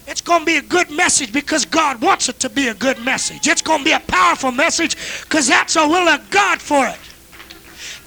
[0.08, 3.00] It's going to be a good message because God wants it to be a good
[3.00, 3.46] message.
[3.46, 7.00] It's going to be a powerful message because that's the will of God for it.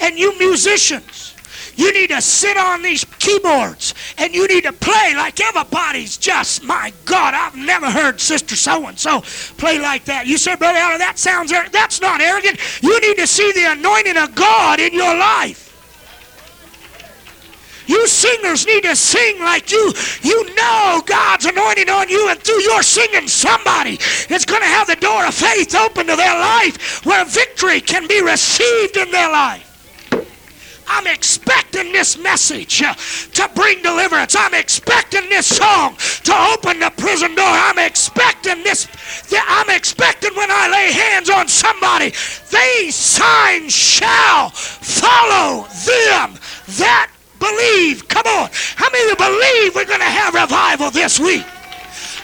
[0.00, 1.36] And you musicians,
[1.76, 6.64] you need to sit on these keyboards and you need to play like everybody's just,
[6.64, 9.20] my God, I've never heard Sister so and so
[9.56, 10.26] play like that.
[10.26, 12.58] You say, Brother Allen, that sounds, that's not arrogant.
[12.82, 15.66] You need to see the anointing of God in your life.
[17.86, 22.60] You singers need to sing like you you know God's anointing on you, and through
[22.62, 27.06] your singing, somebody is going to have the door of faith open to their life
[27.06, 29.65] where victory can be received in their life.
[30.88, 34.37] I'm expecting this message uh, to bring deliverance.
[34.37, 37.46] I'm expecting this song to open the prison door.
[37.46, 38.88] I'm expecting this.
[39.33, 42.12] I'm expecting when I lay hands on somebody,
[42.51, 46.38] these signs shall follow them
[46.79, 48.09] that believe.
[48.09, 48.51] Come on.
[48.77, 51.44] How many of you believe we're going to have revival this week?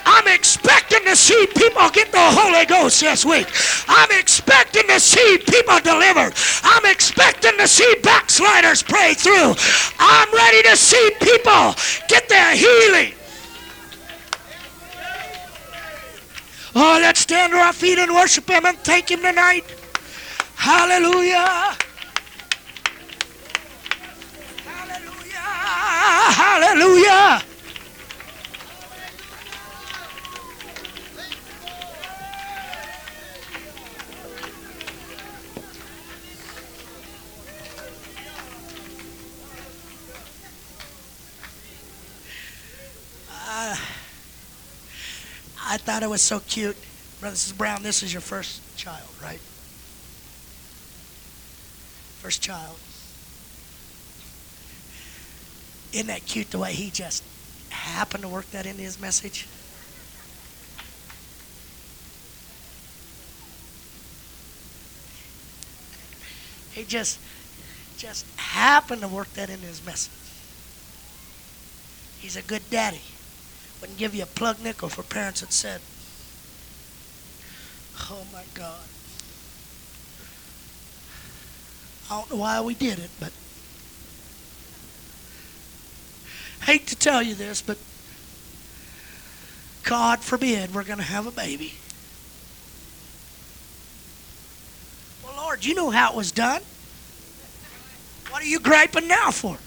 [0.05, 3.47] I'm expecting to see people get the Holy Ghost this week.
[3.89, 6.35] I'm expecting to see people delivered.
[6.63, 9.55] I'm expecting to see backsliders pray through.
[9.99, 11.75] I'm ready to see people
[12.09, 13.15] get their healing.
[16.75, 19.65] Oh, let's stand to our feet and worship Him and thank Him tonight.
[20.57, 21.77] Hallelujah.
[26.33, 27.11] Hallelujah.
[27.11, 27.41] Uh,
[45.73, 46.77] I thought it was so cute.
[47.19, 47.57] Brother Mrs.
[47.57, 49.41] Brown, this is your first child, right?
[52.21, 52.77] First child.
[55.95, 57.25] Isn't that cute the way he just
[57.71, 59.49] happened to work that into his message?
[66.73, 67.19] He just
[67.97, 70.13] just happened to work that into his message.
[72.21, 73.01] He's a good daddy.
[73.83, 75.81] Wouldn't give you a plug nickel for parents that said,
[78.09, 78.79] Oh my God.
[82.09, 83.33] I don't know why we did it, but
[86.63, 87.77] hate to tell you this, but
[89.83, 91.73] God forbid we're going to have a baby.
[95.25, 96.63] Well, Lord, you know how it was done.
[98.31, 99.59] What are you griping now for?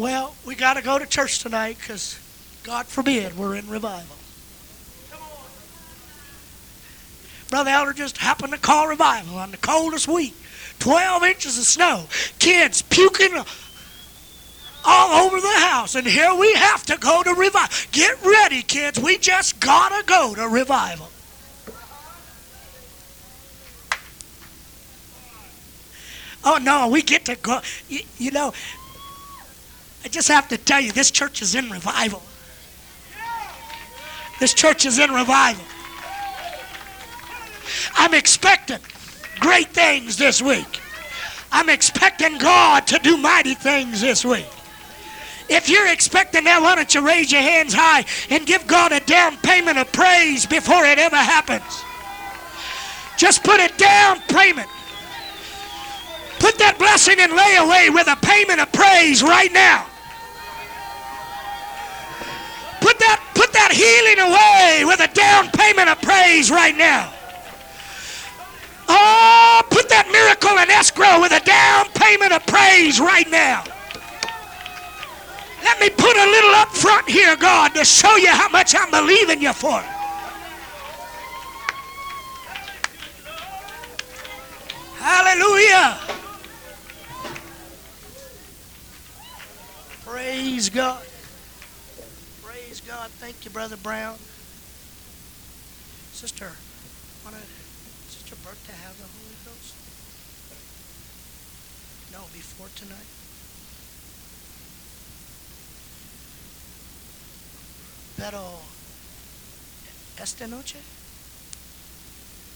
[0.00, 2.16] Well, we got to go to church tonight because,
[2.62, 4.14] God forbid, we're in revival.
[7.48, 10.32] Brother Elder just happened to call revival on the coldest week.
[10.78, 12.04] 12 inches of snow.
[12.38, 13.36] Kids puking
[14.84, 15.96] all over the house.
[15.96, 17.76] And here we have to go to revival.
[17.90, 19.00] Get ready, kids.
[19.00, 21.08] We just got to go to revival.
[26.44, 27.60] Oh, no, we get to go.
[27.88, 28.52] You, you know,
[30.04, 32.22] I just have to tell you, this church is in revival.
[34.38, 35.64] This church is in revival.
[37.94, 38.78] I'm expecting
[39.38, 40.80] great things this week.
[41.52, 44.46] I'm expecting God to do mighty things this week.
[45.48, 49.00] If you're expecting that, why don't you raise your hands high and give God a
[49.00, 51.84] down payment of praise before it ever happens?
[53.18, 54.68] Just put a down payment.
[56.38, 59.89] Put that blessing in layaway with a payment of praise right now.
[62.80, 67.12] Put that, put that healing away with a down payment of praise right now.
[68.88, 73.62] Oh, put that miracle in escrow with a down payment of praise right now.
[75.62, 78.90] Let me put a little up front here, God, to show you how much I'm
[78.90, 79.80] believing you for.
[84.98, 85.98] Hallelujah.
[90.04, 91.09] Praise God.
[93.08, 94.18] Thank you, Brother Brown.
[96.12, 96.50] Sister,
[97.24, 97.38] wanna
[98.10, 99.74] Sister Bertha have the Holy Ghost?
[102.12, 103.08] No, before tonight.
[108.18, 108.60] Pero
[110.20, 110.76] esta noche,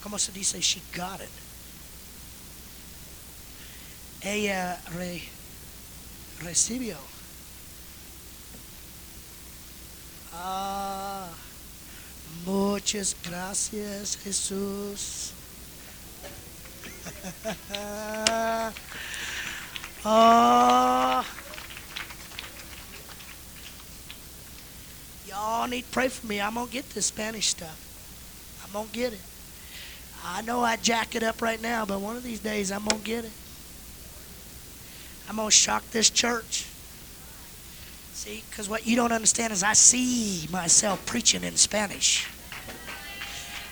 [0.02, 0.60] ¿cómo se dice?
[0.60, 1.30] She got it.
[4.22, 5.22] Ella re,
[6.42, 7.13] recibió.
[10.36, 11.28] Ah,
[12.44, 15.32] muchas gracias, Jesús.
[20.04, 21.24] oh.
[25.28, 26.40] Y'all need to pray for me.
[26.40, 27.80] I'm going to get this Spanish stuff.
[28.64, 29.20] I'm going to get it.
[30.24, 33.00] I know I jack it up right now, but one of these days I'm going
[33.00, 33.32] to get it.
[35.28, 36.66] I'm going to shock this church.
[38.24, 42.26] See, because what you don't understand is I see myself preaching in Spanish.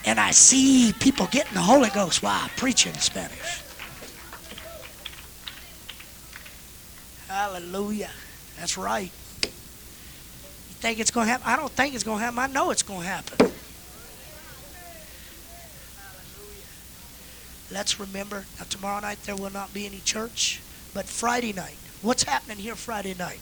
[0.05, 3.63] And I see people getting the Holy Ghost while I preach in Spanish.
[7.29, 8.11] Hallelujah.
[8.59, 9.11] That's right.
[9.43, 9.49] You
[10.81, 11.47] think it's going to happen?
[11.49, 12.39] I don't think it's going to happen.
[12.39, 13.53] I know it's going to happen.
[17.71, 20.61] Let's remember now, tomorrow night there will not be any church,
[20.93, 21.79] but Friday night.
[22.03, 23.41] What's happening here Friday night?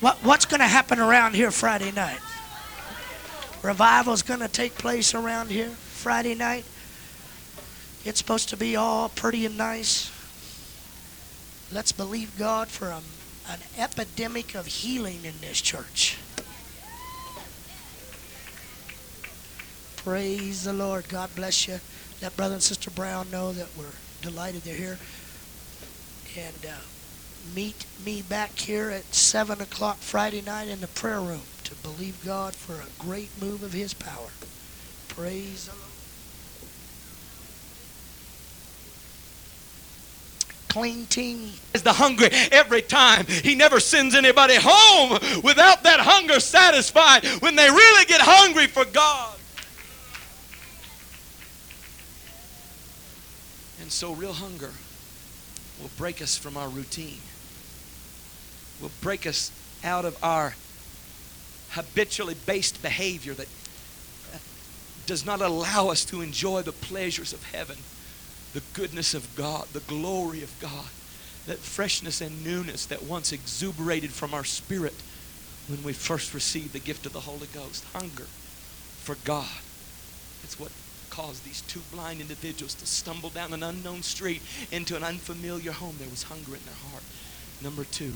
[0.00, 2.18] What, what's going to happen around here Friday night?
[3.62, 6.64] Revival's going to take place around here Friday night.
[8.04, 10.12] It's supposed to be all pretty and nice.
[11.72, 13.00] Let's believe God for a,
[13.50, 16.18] an epidemic of healing in this church.
[19.96, 21.08] Praise the Lord.
[21.08, 21.80] God bless you.
[22.22, 23.86] Let Brother and Sister Brown know that we're
[24.20, 24.98] delighted they're here.
[26.36, 26.76] And uh,
[27.54, 32.24] meet me back here at 7 o'clock Friday night in the prayer room to believe
[32.24, 34.30] God for a great move of His power.
[35.08, 35.82] Praise the Lord.
[40.68, 41.52] Clean team.
[41.72, 43.24] is the hungry every time.
[43.26, 48.84] He never sends anybody home without that hunger satisfied when they really get hungry for
[48.84, 49.36] God.
[53.80, 54.72] And so, real hunger
[55.80, 57.20] will break us from our routine,
[58.80, 59.50] will break us
[59.84, 60.54] out of our
[61.70, 63.48] habitually based behavior that
[64.34, 64.38] uh,
[65.06, 67.76] does not allow us to enjoy the pleasures of heaven,
[68.54, 70.88] the goodness of God, the glory of God,
[71.46, 74.94] that freshness and newness that once exuberated from our spirit
[75.68, 77.84] when we first received the gift of the Holy Ghost.
[77.92, 78.26] Hunger
[79.06, 79.46] for God.
[80.42, 80.72] That's what
[81.10, 85.96] caused these two blind individuals to stumble down an unknown street into an unfamiliar home.
[85.98, 87.02] There was hunger in their heart.
[87.62, 88.14] Number two,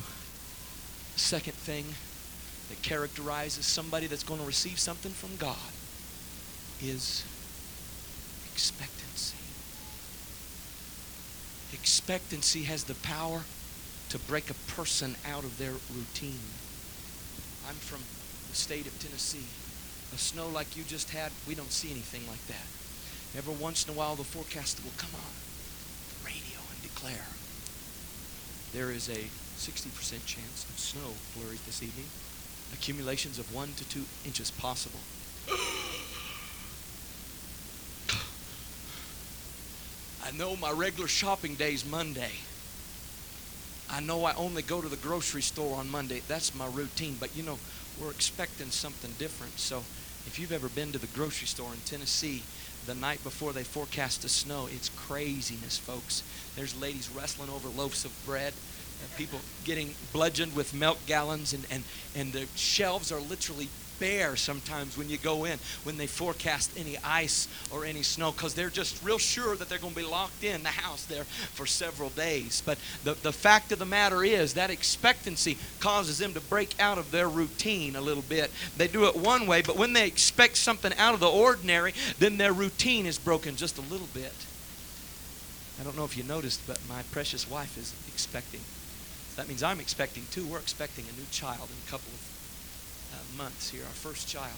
[1.18, 1.84] second thing
[2.68, 5.56] that characterizes somebody that's going to receive something from God
[6.82, 7.24] is
[8.52, 9.36] expectancy.
[11.72, 13.42] Expectancy has the power
[14.08, 16.40] to break a person out of their routine.
[17.68, 18.00] I'm from
[18.50, 19.46] the state of Tennessee.
[20.14, 22.66] A snow like you just had, we don't see anything like that.
[23.38, 25.30] Every once in a while, the forecaster will come on
[26.10, 27.26] the radio and declare
[28.72, 29.30] there is a
[29.60, 32.06] 60% chance of snow flurries this evening.
[32.72, 35.00] Accumulations of one to two inches possible.
[40.24, 42.30] I know my regular shopping day's Monday.
[43.90, 46.22] I know I only go to the grocery store on Monday.
[46.26, 47.18] That's my routine.
[47.20, 47.58] But you know,
[48.00, 49.58] we're expecting something different.
[49.58, 49.84] So
[50.26, 52.44] if you've ever been to the grocery store in Tennessee
[52.86, 56.22] the night before they forecast the snow, it's craziness, folks.
[56.56, 58.54] There's ladies wrestling over loaves of bread.
[59.16, 61.84] People getting bludgeoned with milk gallons and, and,
[62.16, 63.68] and the shelves are literally
[64.00, 68.54] bare sometimes when you go in when they forecast any ice or any snow because
[68.54, 71.66] they're just real sure that they're going to be locked in the house there for
[71.66, 72.62] several days.
[72.64, 76.98] But the, the fact of the matter is that expectancy causes them to break out
[76.98, 78.50] of their routine a little bit.
[78.76, 82.38] They do it one way, but when they expect something out of the ordinary, then
[82.38, 84.32] their routine is broken just a little bit.
[85.78, 88.60] I don't know if you noticed, but my precious wife is expecting.
[89.40, 90.44] That means I'm expecting too.
[90.44, 92.20] We're expecting a new child in a couple of
[93.14, 94.52] uh, months here, our first child.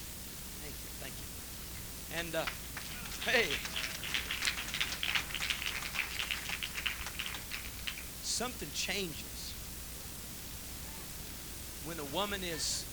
[0.59, 2.19] Thank you, thank you.
[2.19, 2.45] And uh,
[3.31, 3.47] hey,
[8.25, 9.55] something changes
[11.85, 12.85] when a woman is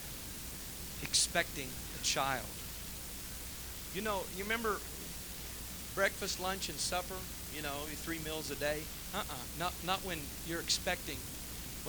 [1.02, 1.70] expecting
[2.00, 2.46] a child.
[3.96, 4.78] You know, you remember
[5.96, 7.16] breakfast, lunch, and supper?
[7.56, 7.76] you know,
[8.06, 8.82] three meals a day.
[9.14, 9.24] Uh-uh.
[9.58, 11.18] Not, not when you're expecting.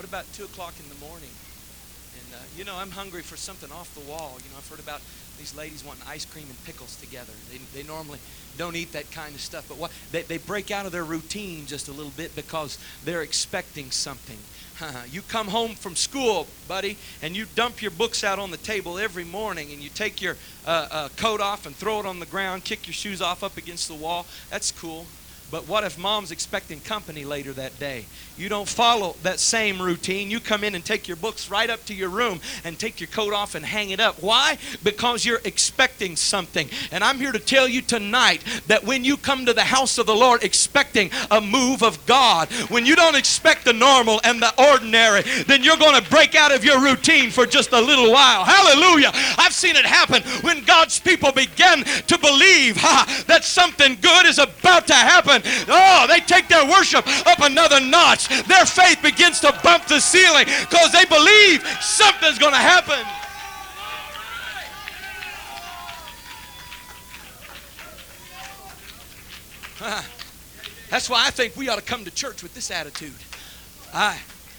[0.00, 1.28] What about 2 o'clock in the morning?
[1.28, 4.38] And, uh, you know, I'm hungry for something off the wall.
[4.42, 5.02] You know, I've heard about
[5.36, 7.34] these ladies wanting ice cream and pickles together.
[7.52, 8.18] They, they normally
[8.56, 9.68] don't eat that kind of stuff.
[9.68, 13.20] But what, they, they break out of their routine just a little bit because they're
[13.20, 14.38] expecting something.
[15.12, 18.98] you come home from school, buddy, and you dump your books out on the table
[18.98, 22.26] every morning and you take your uh, uh, coat off and throw it on the
[22.26, 24.24] ground, kick your shoes off up against the wall.
[24.48, 25.04] That's cool.
[25.50, 28.04] But what if mom's expecting company later that day?
[28.36, 30.30] You don't follow that same routine.
[30.30, 33.08] You come in and take your books right up to your room and take your
[33.08, 34.22] coat off and hang it up.
[34.22, 34.56] Why?
[34.82, 36.68] Because you're expecting something.
[36.90, 40.06] And I'm here to tell you tonight that when you come to the house of
[40.06, 44.54] the Lord expecting a move of God, when you don't expect the normal and the
[44.72, 48.44] ordinary, then you're going to break out of your routine for just a little while.
[48.44, 49.10] Hallelujah.
[49.36, 54.38] I've seen it happen when God's people begin to believe ha, that something good is
[54.38, 58.28] about to happen oh, they take their worship up another notch.
[58.46, 63.04] Their faith begins to bump the ceiling because they believe something's going to happen.
[70.90, 73.14] That's why I think we ought to come to church with this attitude.
[73.94, 74.18] I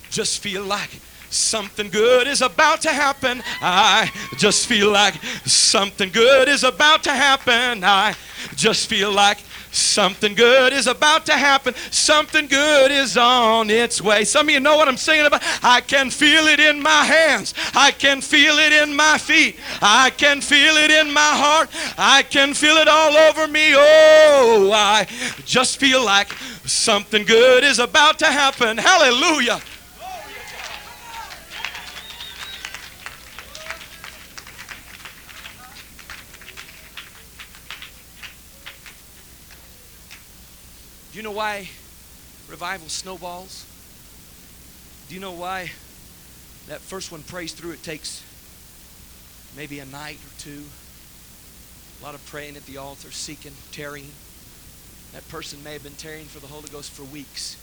[0.09, 0.89] just feel like
[1.31, 3.41] something good is about to happen.
[3.61, 5.15] I just feel like
[5.45, 7.83] something good is about to happen.
[7.83, 8.15] I
[8.55, 9.39] just feel like
[9.71, 11.73] Something good is about to happen.
[11.91, 14.25] Something good is on its way.
[14.25, 15.41] Some of you know what I'm singing about.
[15.63, 17.53] I can feel it in my hands.
[17.73, 19.57] I can feel it in my feet.
[19.81, 21.69] I can feel it in my heart.
[21.97, 23.71] I can feel it all over me.
[23.73, 25.07] Oh, I
[25.45, 26.33] just feel like
[26.65, 28.77] something good is about to happen.
[28.77, 29.61] Hallelujah.
[41.11, 41.67] Do you know why
[42.47, 43.65] revival snowballs?
[45.09, 45.71] Do you know why
[46.69, 47.71] that first one prays through?
[47.71, 48.23] It takes
[49.57, 50.63] maybe a night or two.
[51.99, 54.11] A lot of praying at the altar, seeking, tarrying.
[55.11, 57.57] That person may have been tarrying for the Holy Ghost for weeks.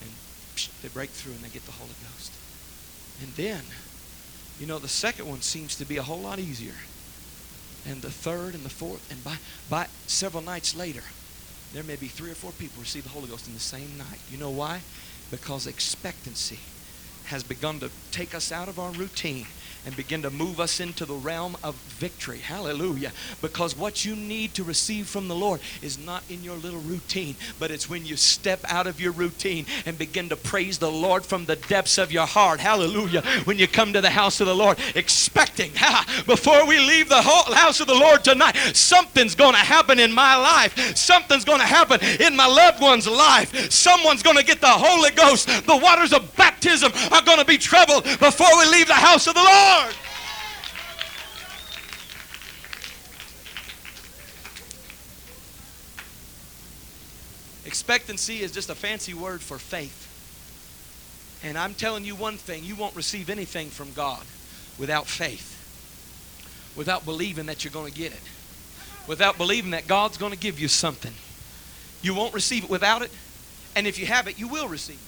[0.00, 0.10] And
[0.54, 2.32] psh, they break through and they get the Holy Ghost.
[3.20, 3.62] And then,
[4.60, 6.74] you know, the second one seems to be a whole lot easier.
[7.84, 11.02] And the third and the fourth, and by, by several nights later,
[11.72, 14.20] there may be three or four people receive the Holy Ghost in the same night.
[14.30, 14.80] You know why?
[15.30, 16.58] Because expectancy
[17.26, 19.46] has begun to take us out of our routine
[19.86, 22.38] and begin to move us into the realm of victory.
[22.38, 23.12] Hallelujah.
[23.40, 27.36] Because what you need to receive from the Lord is not in your little routine,
[27.60, 31.24] but it's when you step out of your routine and begin to praise the Lord
[31.24, 32.58] from the depths of your heart.
[32.58, 33.22] Hallelujah.
[33.44, 35.70] When you come to the house of the Lord, expecting,
[36.26, 40.34] before we leave the house of the Lord tonight, something's going to happen in my
[40.34, 40.96] life.
[40.96, 43.70] Something's going to happen in my loved one's life.
[43.70, 45.46] Someone's going to get the Holy Ghost.
[45.46, 49.34] The waters of baptism are going to be troubled before we leave the house of
[49.34, 49.75] the Lord.
[49.76, 49.94] Lord.
[57.66, 60.04] Expectancy is just a fancy word for faith.
[61.44, 64.22] And I'm telling you one thing you won't receive anything from God
[64.78, 65.52] without faith,
[66.74, 68.20] without believing that you're going to get it,
[69.06, 71.12] without believing that God's going to give you something.
[72.00, 73.10] You won't receive it without it.
[73.74, 75.05] And if you have it, you will receive it.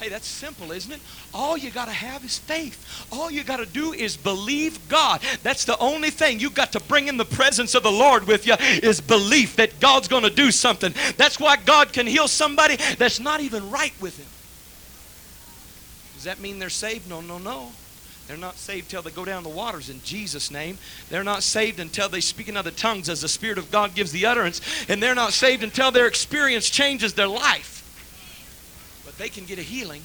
[0.00, 1.00] Hey, that's simple, isn't it?
[1.32, 3.06] All you got to have is faith.
[3.12, 5.20] All you got to do is believe God.
[5.42, 8.46] That's the only thing you got to bring in the presence of the Lord with
[8.46, 10.92] you is belief that God's going to do something.
[11.16, 14.26] That's why God can heal somebody that's not even right with Him.
[16.16, 17.08] Does that mean they're saved?
[17.08, 17.70] No, no, no.
[18.26, 20.78] They're not saved till they go down the waters in Jesus' name.
[21.10, 24.12] They're not saved until they speak in other tongues as the Spirit of God gives
[24.12, 24.60] the utterance.
[24.88, 27.73] And they're not saved until their experience changes their life.
[29.18, 30.02] They can get a healing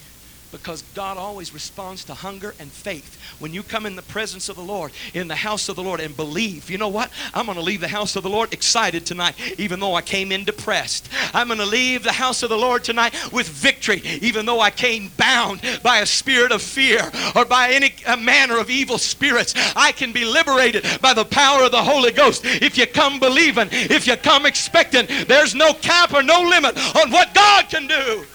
[0.52, 3.20] because God always responds to hunger and faith.
[3.40, 6.00] When you come in the presence of the Lord, in the house of the Lord,
[6.00, 7.12] and believe, you know what?
[7.34, 10.32] I'm going to leave the house of the Lord excited tonight, even though I came
[10.32, 11.10] in depressed.
[11.34, 14.72] I'm going to leave the house of the Lord tonight with victory, even though I
[14.72, 19.54] came bound by a spirit of fear or by any manner of evil spirits.
[19.76, 22.42] I can be liberated by the power of the Holy Ghost.
[22.44, 27.12] If you come believing, if you come expecting, there's no cap or no limit on
[27.12, 28.26] what God can do.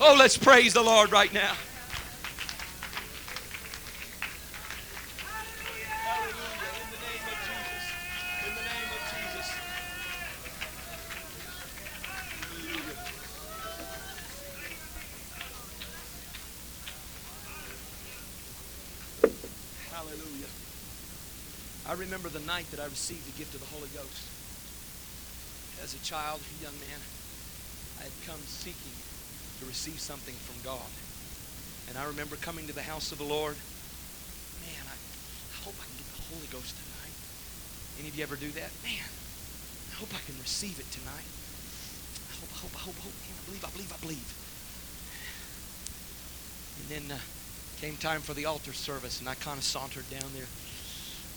[0.00, 1.54] Oh, let's praise the Lord right now.
[5.18, 6.38] Hallelujah.
[6.78, 7.84] In the name of Jesus.
[8.46, 9.48] In the name of Jesus.
[19.90, 19.90] Hallelujah.
[19.90, 20.50] Hallelujah.
[21.88, 24.28] I remember the night that I received the gift of the Holy Ghost.
[25.82, 27.00] as a child, a young man,
[28.00, 28.97] I had come seeking
[29.60, 30.90] to receive something from God.
[31.88, 33.56] And I remember coming to the house of the Lord.
[34.60, 37.16] Man, I, I hope I can get the Holy Ghost tonight.
[37.98, 38.70] Any of you ever do that?
[38.84, 39.08] Man,
[39.90, 41.28] I hope I can receive it tonight.
[42.28, 43.18] I hope, I hope, I hope, I hope.
[43.24, 44.28] Man, I believe, I believe, I believe.
[46.78, 47.20] And then uh,
[47.80, 50.50] came time for the altar service, and I kind of sauntered down there.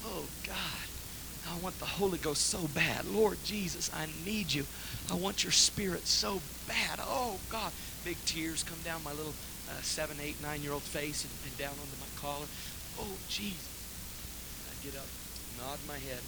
[0.05, 0.86] Oh, God.
[1.49, 3.05] I want the Holy Ghost so bad.
[3.05, 4.65] Lord Jesus, I need you.
[5.09, 6.99] I want your spirit so bad.
[7.01, 7.72] Oh, God.
[8.04, 9.34] Big tears come down my little
[9.70, 12.47] uh, seven, eight, nine year old face and, and down onto my collar.
[12.99, 13.70] Oh, Jesus.
[14.70, 15.08] I get up,
[15.62, 16.22] nod my head.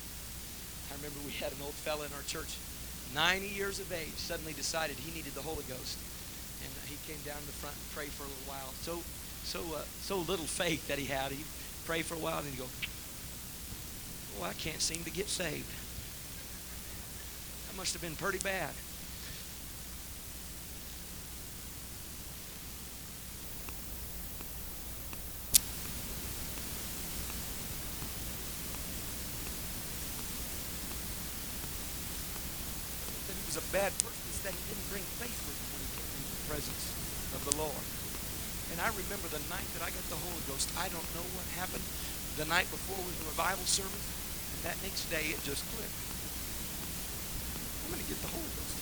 [0.91, 2.55] I remember we had an old fella in our church,
[3.15, 5.97] 90 years of age, suddenly decided he needed the Holy Ghost.
[6.61, 8.71] And uh, he came down to the front and prayed for a little while.
[8.85, 9.01] So,
[9.43, 11.31] so, uh, so little faith that he had.
[11.31, 11.45] He'd
[11.85, 12.69] pray for a while and he'd go,
[14.39, 15.69] Oh, I can't seem to get saved.
[17.67, 18.69] That must have been pretty bad.
[33.27, 35.81] That he was a bad person is that he didn't bring faith with him when
[35.81, 36.83] he came into the presence
[37.33, 37.85] of the Lord.
[38.69, 40.69] And I remember the night that I got the Holy Ghost.
[40.77, 41.81] I don't know what happened.
[42.37, 44.07] The night before was the revival service.
[44.53, 45.89] And that next day it just clicked.
[47.81, 48.77] I'm going to get the Holy Ghost.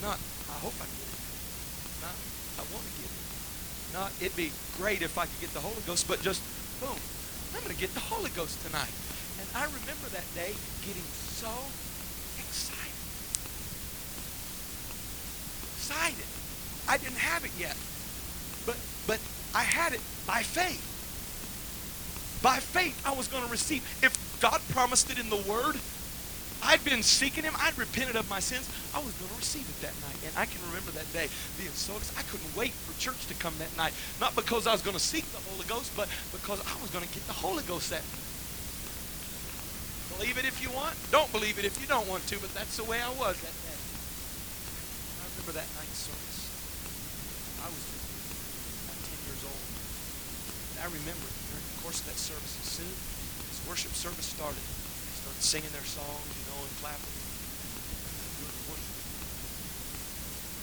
[0.00, 0.16] Not,
[0.48, 1.20] I hope I get it.
[2.00, 3.24] Not, I want to get it.
[3.92, 6.40] Not, it'd be great if I could get the Holy Ghost, but just,
[6.80, 6.96] boom,
[7.52, 8.92] I'm going to get the Holy Ghost tonight.
[9.40, 11.52] And I remember that day getting so
[12.40, 12.92] excited.
[15.86, 16.26] Excited.
[16.90, 17.78] I didn't have it yet.
[18.66, 18.74] But
[19.06, 19.22] but
[19.54, 20.82] I had it by faith.
[22.42, 23.86] By faith, I was going to receive.
[24.02, 24.10] If
[24.42, 25.78] God promised it in the Word,
[26.58, 27.54] I'd been seeking Him.
[27.62, 28.66] I'd repented of my sins.
[28.94, 30.18] I was going to receive it that night.
[30.26, 32.18] And I can remember that day being so excited.
[32.18, 33.94] I couldn't wait for church to come that night.
[34.18, 37.06] Not because I was going to seek the Holy Ghost, but because I was going
[37.06, 38.26] to get the Holy Ghost that night.
[40.18, 40.98] Believe it if you want.
[41.14, 43.54] Don't believe it if you don't want to, but that's the way I was that
[43.54, 43.75] day.
[45.46, 46.42] Remember that night service.
[47.62, 47.78] I was
[48.82, 49.66] about 10 years old.
[50.74, 54.58] And I remember during the course of that service, as soon as worship service started,
[54.58, 58.98] they started singing their songs, you know, and clapping and doing worship.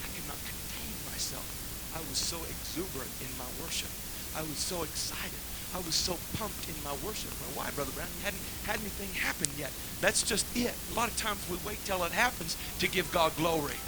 [0.04, 1.48] I could not contain myself.
[1.96, 3.88] I was so exuberant in my worship.
[4.36, 5.40] I was so excited.
[5.72, 7.32] I was so pumped in my worship.
[7.40, 8.12] Well, why, Brother Brown?
[8.20, 9.72] You hadn't had anything happen yet.
[10.04, 10.76] That's just it.
[10.92, 13.80] A lot of times we wait till it happens to give God glory.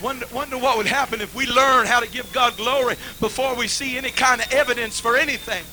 [0.00, 3.68] Wonder, wonder what would happen if we learn how to give God glory before we
[3.68, 5.64] see any kind of evidence for anything.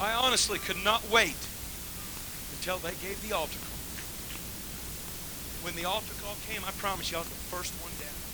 [0.00, 1.36] I honestly could not wait
[2.56, 3.68] until they gave the altar call.
[5.62, 8.33] When the altar call came, I promise you I was the first one down.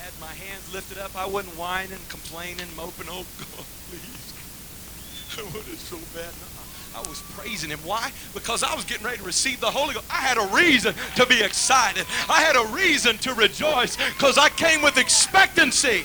[0.00, 1.14] Had my hands lifted up.
[1.14, 3.06] I wasn't whining, complaining, moping.
[3.08, 4.32] Oh, God, please.
[5.38, 6.32] I want it so bad.
[6.94, 7.78] I was praising him.
[7.84, 8.10] Why?
[8.34, 10.06] Because I was getting ready to receive the Holy Ghost.
[10.10, 12.04] I had a reason to be excited.
[12.28, 16.04] I had a reason to rejoice because I came with expectancy.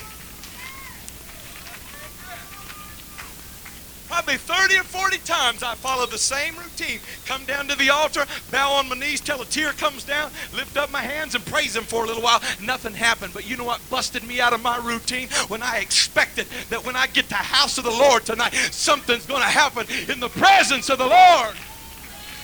[4.15, 7.01] Probably 30 or 40 times I follow the same routine.
[7.25, 10.77] Come down to the altar, bow on my knees till a tear comes down, lift
[10.77, 12.41] up my hands and praise Him for a little while.
[12.63, 13.33] Nothing happened.
[13.33, 15.27] But you know what busted me out of my routine?
[15.49, 19.25] When I expected that when I get to the house of the Lord tonight, something's
[19.25, 21.55] going to happen in the presence of the Lord.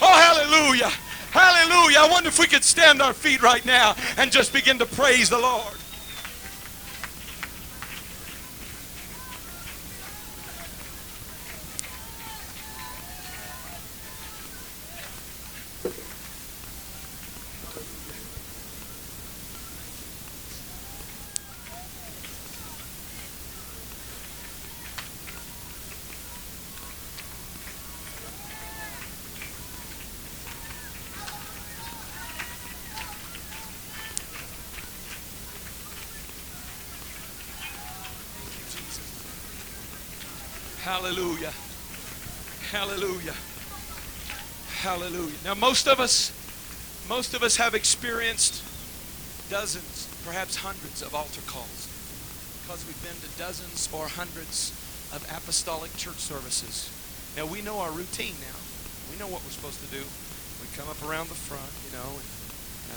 [0.02, 0.92] Oh, hallelujah.
[1.32, 2.00] Hallelujah.
[2.00, 5.30] I wonder if we could stand our feet right now and just begin to praise
[5.30, 5.76] the Lord.
[42.82, 43.38] Hallelujah.
[44.82, 45.38] Hallelujah.
[45.46, 46.34] Now most of us
[47.06, 48.66] most of us have experienced
[49.54, 51.86] dozens, perhaps hundreds of altar calls
[52.66, 54.74] because we've been to dozens or hundreds
[55.14, 56.90] of apostolic church services.
[57.38, 58.58] Now we know our routine now.
[59.14, 60.02] We know what we're supposed to do.
[60.58, 62.30] We come up around the front, you know, and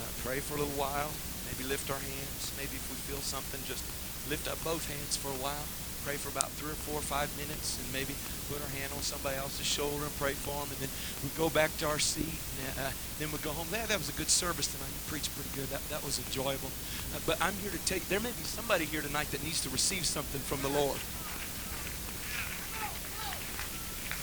[0.01, 1.13] uh, pray for a little while.
[1.45, 2.57] Maybe lift our hands.
[2.57, 3.85] Maybe if we feel something, just
[4.33, 5.69] lift up both hands for a while.
[6.05, 8.13] Pray for about three or four or five minutes, and maybe
[8.53, 10.69] put our hand on somebody else's shoulder and pray for them.
[10.69, 10.93] And then
[11.25, 13.65] we go back to our seat, and uh, then we go home.
[13.73, 14.93] Yeah, that was a good service tonight.
[14.93, 15.65] You preached pretty good.
[15.73, 16.69] That, that was enjoyable.
[17.17, 19.65] Uh, but I'm here to tell you, there may be somebody here tonight that needs
[19.65, 21.01] to receive something from the Lord.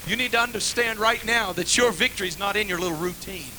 [0.05, 3.49] You need to understand right now that your victory is not in your little routine.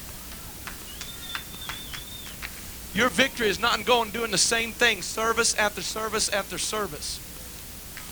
[2.94, 7.31] Your victory is not in going doing the same thing service after service after service.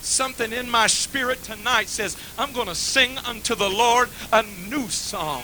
[0.03, 4.89] Something in my spirit tonight says, I'm going to sing unto the Lord a new
[4.89, 5.43] song.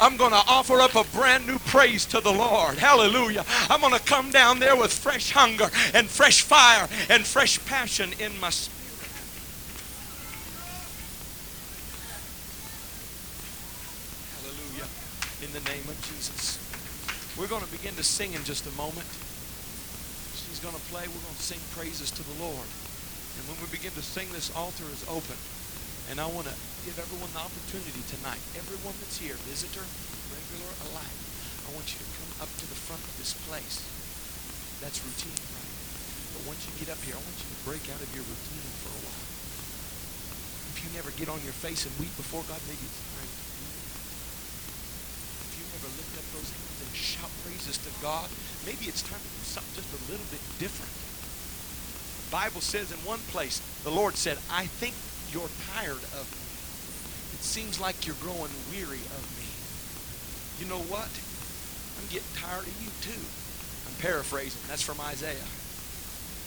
[0.00, 2.78] I'm going to offer up a brand new praise to the Lord.
[2.78, 3.44] Hallelujah.
[3.68, 8.12] I'm going to come down there with fresh hunger and fresh fire and fresh passion
[8.20, 8.78] in my spirit.
[14.38, 14.88] Hallelujah.
[15.42, 16.58] In the name of Jesus.
[17.36, 19.06] We're going to begin to sing in just a moment.
[20.34, 21.02] She's going to play.
[21.06, 22.66] We're going to sing praises to the Lord.
[23.36, 25.36] And when we begin to sing, this altar is open.
[26.08, 26.56] And I want to
[26.88, 29.84] give everyone the opportunity tonight, everyone that's here, visitor,
[30.32, 31.18] regular, alike,
[31.68, 33.84] I want you to come up to the front of this place.
[34.80, 35.74] That's routine, right?
[36.32, 38.72] But once you get up here, I want you to break out of your routine
[38.80, 39.26] for a while.
[40.72, 43.44] If you never get on your face and weep before God, maybe it's time to
[43.52, 43.84] do it.
[45.44, 48.32] If you never lift up those hands and shout praises to God,
[48.64, 51.07] maybe it's time to do something just a little bit different.
[52.30, 54.94] Bible says in one place, the Lord said, I think
[55.32, 56.48] you're tired of me.
[57.38, 59.48] It seems like you're growing weary of me.
[60.60, 61.08] You know what?
[61.98, 63.24] I'm getting tired of you too.
[63.88, 64.60] I'm paraphrasing.
[64.68, 65.48] That's from Isaiah.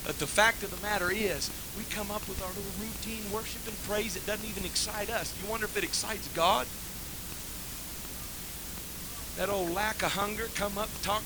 [0.05, 3.61] But the fact of the matter is, we come up with our little routine worship
[3.67, 4.15] and praise.
[4.15, 5.33] that doesn't even excite us.
[5.41, 6.65] You wonder if it excites God?
[9.37, 11.23] That old lack of hunger, come up, talk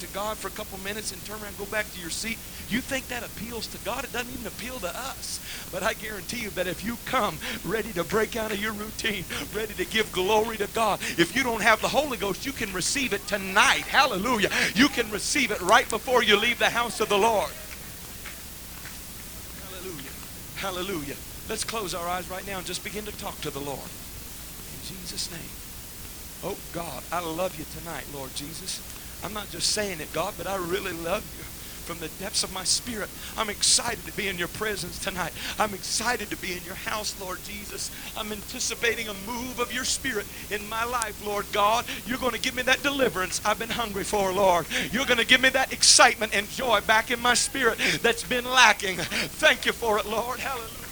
[0.00, 2.38] to God for a couple minutes and turn around and go back to your seat.
[2.68, 4.04] You think that appeals to God?
[4.04, 5.40] It doesn't even appeal to us.
[5.72, 9.24] But I guarantee you that if you come ready to break out of your routine,
[9.54, 12.72] ready to give glory to God, if you don't have the Holy Ghost, you can
[12.72, 13.82] receive it tonight.
[13.82, 14.50] Hallelujah.
[14.74, 17.50] You can receive it right before you leave the house of the Lord.
[19.64, 20.10] Hallelujah.
[20.56, 21.16] Hallelujah.
[21.48, 23.78] Let's close our eyes right now and just begin to talk to the Lord.
[23.78, 25.40] In Jesus' name.
[26.44, 28.80] Oh, God, I love you tonight, Lord Jesus.
[29.22, 31.44] I'm not just saying it, God, but I really love you
[31.88, 33.08] from the depths of my spirit.
[33.38, 35.32] I'm excited to be in your presence tonight.
[35.58, 37.90] I'm excited to be in your house, Lord Jesus.
[38.14, 41.86] I'm anticipating a move of your spirit in my life, Lord God.
[42.06, 44.66] You're going to give me that deliverance I've been hungry for, Lord.
[44.92, 48.44] You're going to give me that excitement and joy back in my spirit that's been
[48.44, 48.98] lacking.
[48.98, 50.40] Thank you for it, Lord.
[50.40, 50.87] Hallelujah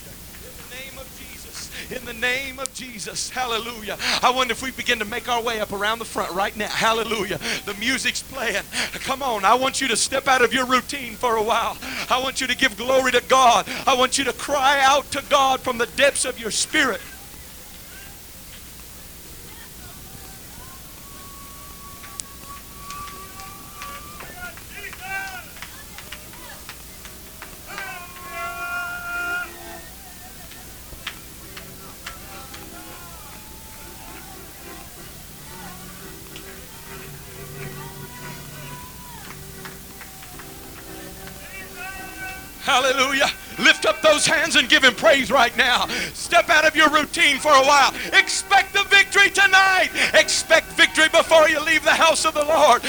[1.91, 3.31] in the name of Jesus.
[3.31, 3.99] Hallelujah.
[4.23, 6.69] I wonder if we begin to make our way up around the front right now.
[6.69, 7.39] Hallelujah.
[7.65, 8.63] The music's playing.
[9.05, 9.45] Come on.
[9.45, 11.77] I want you to step out of your routine for a while.
[12.11, 13.67] I want you to give glory to God.
[13.87, 17.01] I want you to cry out to God from the depths of your spirit.
[44.27, 45.87] hands and give Him praise right now.
[46.15, 47.95] Step out of your routine for a while.
[48.13, 49.91] Expect the victory tonight.
[50.15, 52.83] Expect victory before you leave the house of the Lord.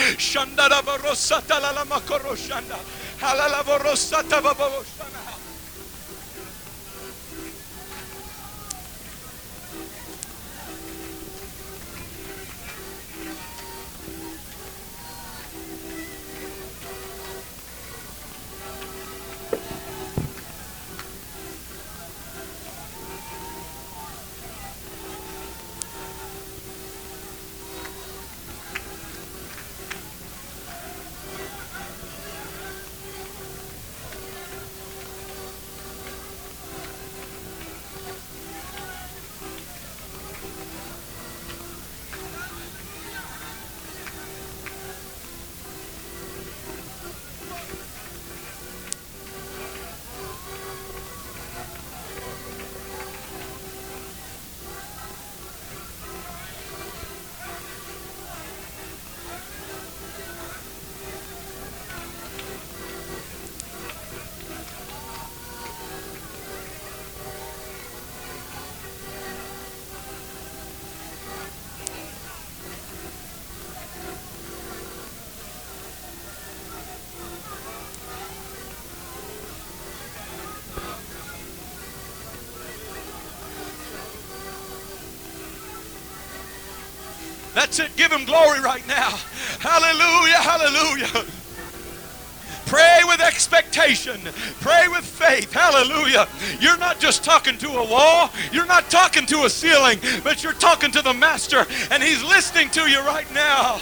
[87.68, 87.98] That's it.
[87.98, 89.10] Give him glory right now.
[89.60, 91.26] Hallelujah, hallelujah.
[92.66, 94.22] Pray with expectation.
[94.62, 95.52] Pray with faith.
[95.52, 96.30] Hallelujah.
[96.62, 100.54] You're not just talking to a wall, you're not talking to a ceiling, but you're
[100.54, 103.82] talking to the Master, and He's listening to you right now.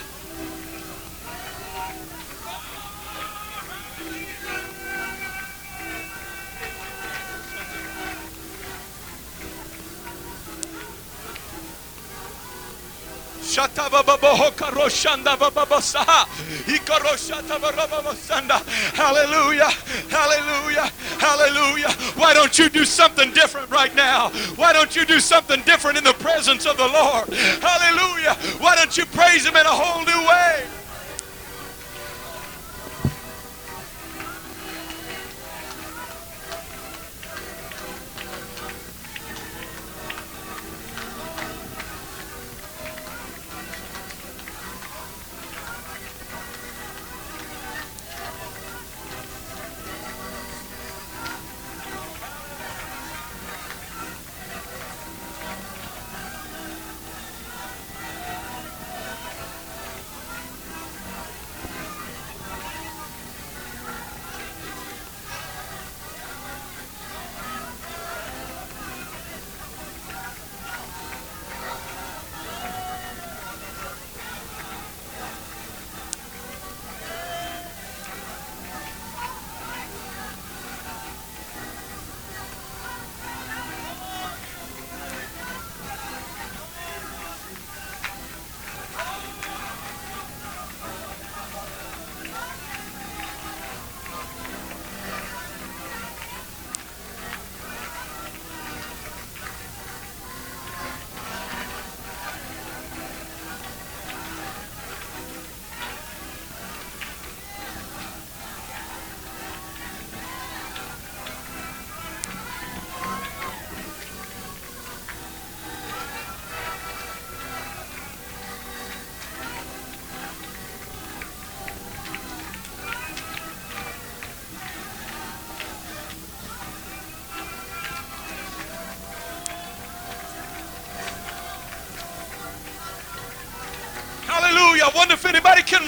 [18.93, 19.69] Hallelujah.
[20.09, 20.91] Hallelujah.
[21.19, 21.91] Hallelujah.
[22.17, 24.29] Why don't you do something different right now?
[24.57, 27.29] Why don't you do something different in the presence of the Lord?
[27.63, 28.33] Hallelujah.
[28.59, 30.74] Why don't you praise Him in a whole new way?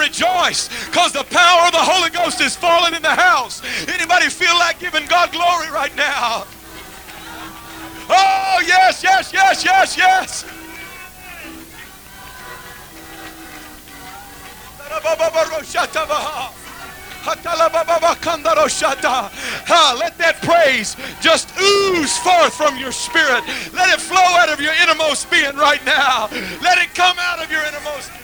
[0.08, 3.62] Rejoice because the power of the Holy Ghost is falling in the house.
[3.88, 6.46] Anybody feel like giving God glory right now?
[8.10, 10.46] Oh, yes, yes, yes, yes, yes.
[20.00, 23.44] Let that praise just ooze forth from your spirit.
[23.74, 26.30] Let it flow out of your innermost being right now.
[26.64, 28.17] Let it come out of your innermost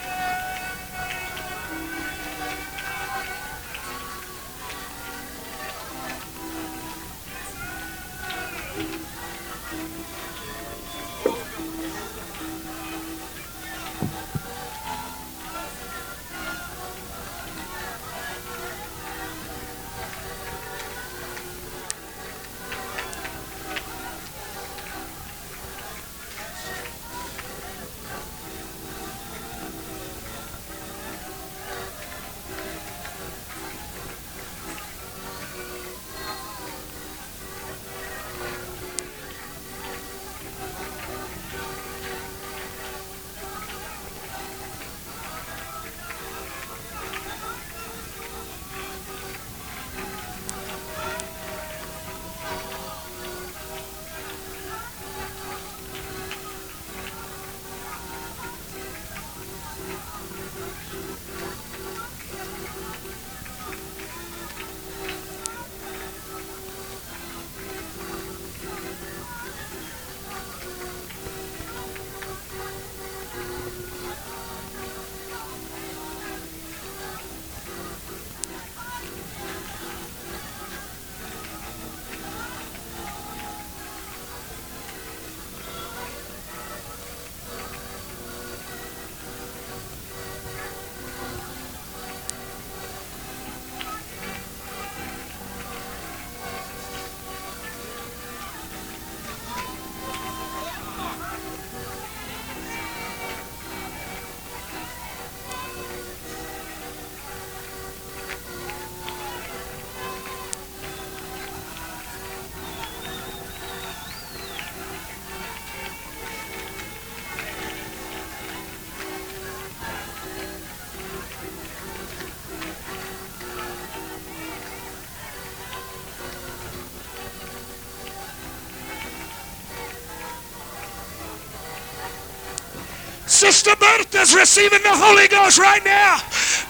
[133.43, 136.15] Sister Bertha's receiving the Holy Ghost right now.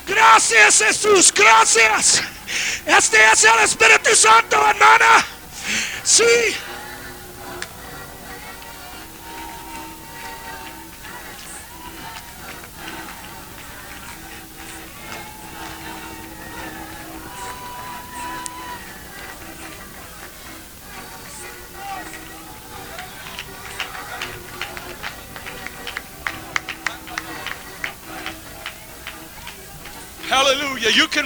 [0.07, 1.31] Gracias, Jesús.
[1.31, 2.19] Gracias.
[2.87, 5.23] Este es el Espíritu Santo, hermana.
[6.03, 6.23] Sí.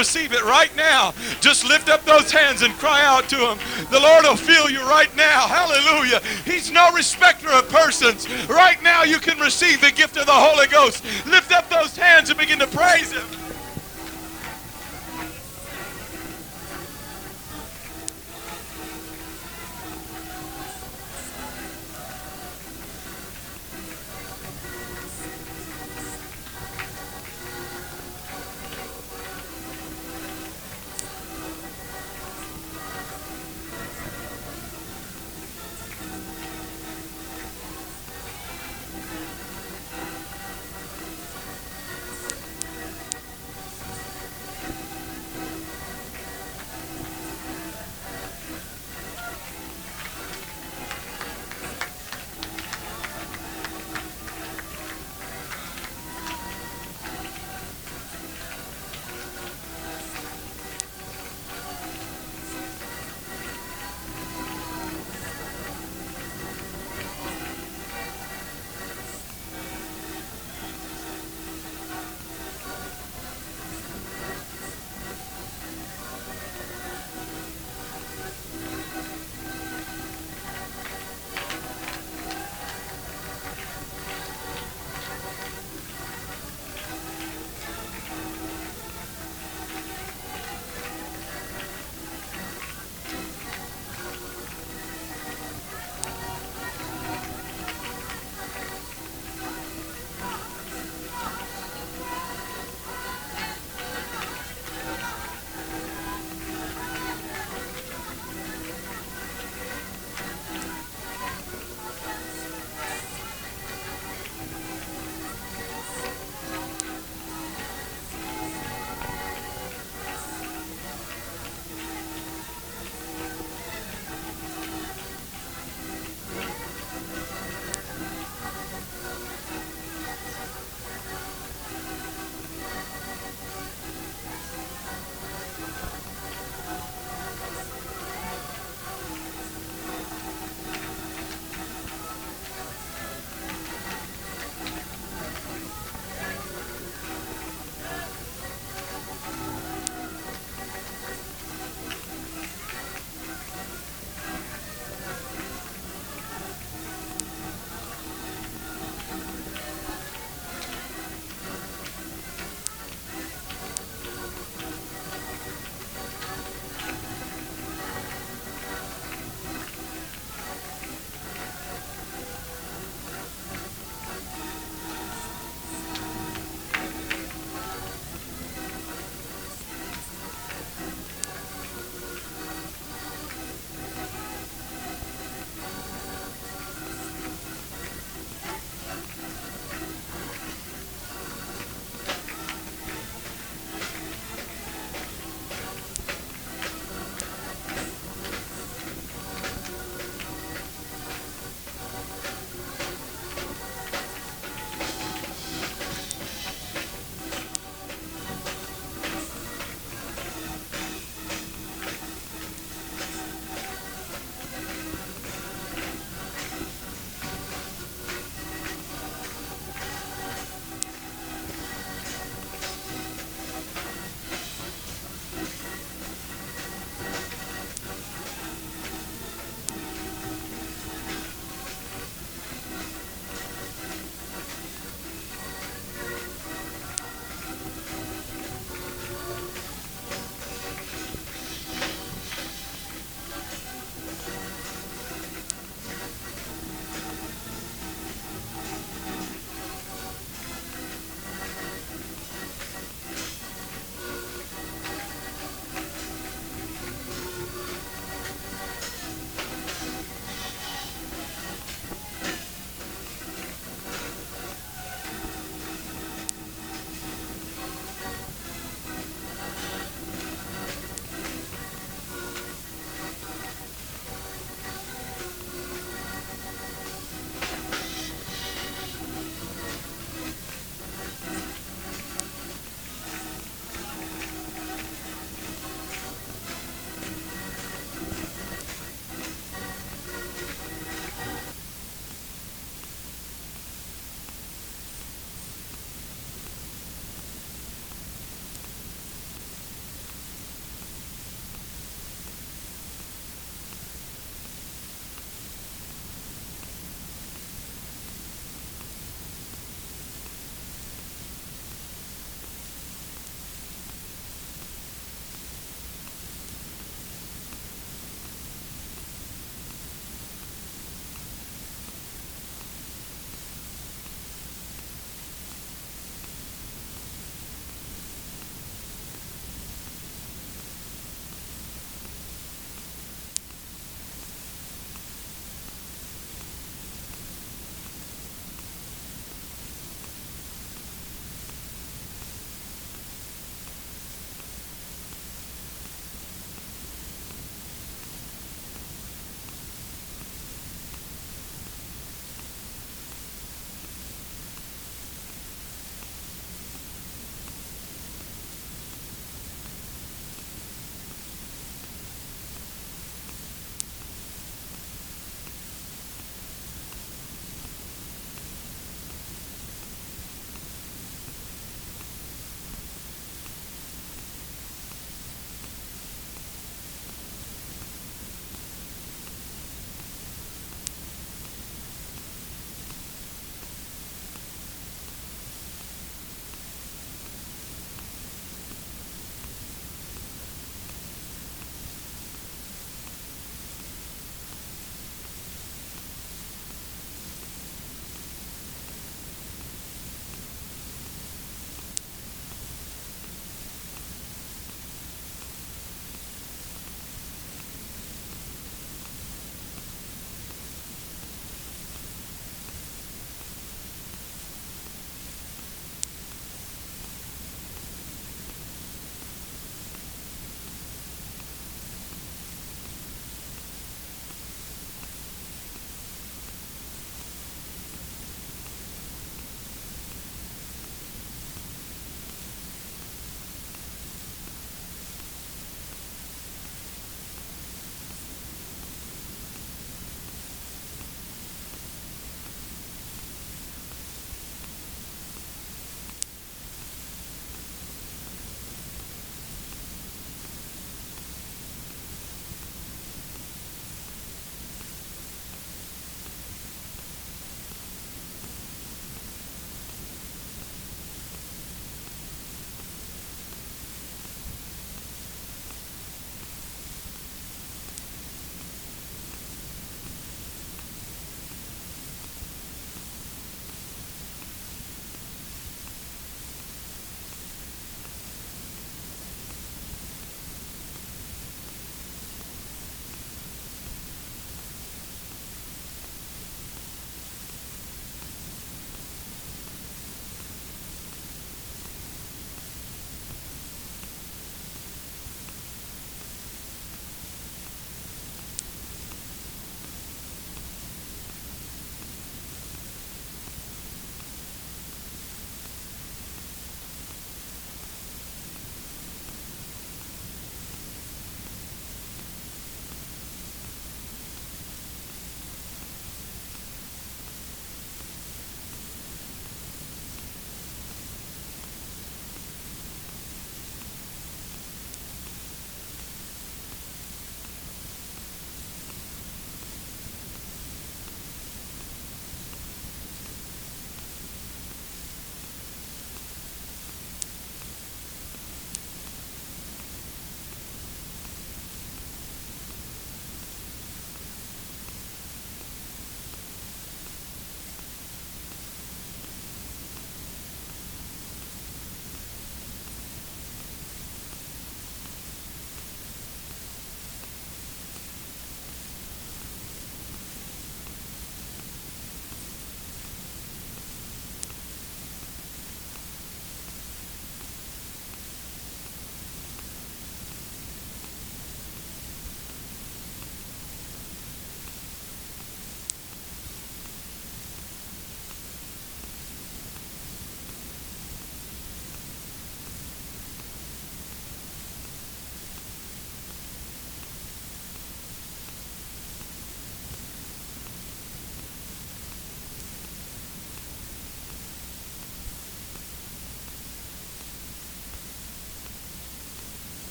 [0.00, 1.12] Receive it right now.
[1.42, 3.58] Just lift up those hands and cry out to Him.
[3.90, 5.46] The Lord will feel you right now.
[5.46, 6.20] Hallelujah.
[6.46, 8.26] He's no respecter of persons.
[8.48, 11.04] Right now, you can receive the gift of the Holy Ghost.
[11.26, 13.26] Lift up those hands and begin to praise Him.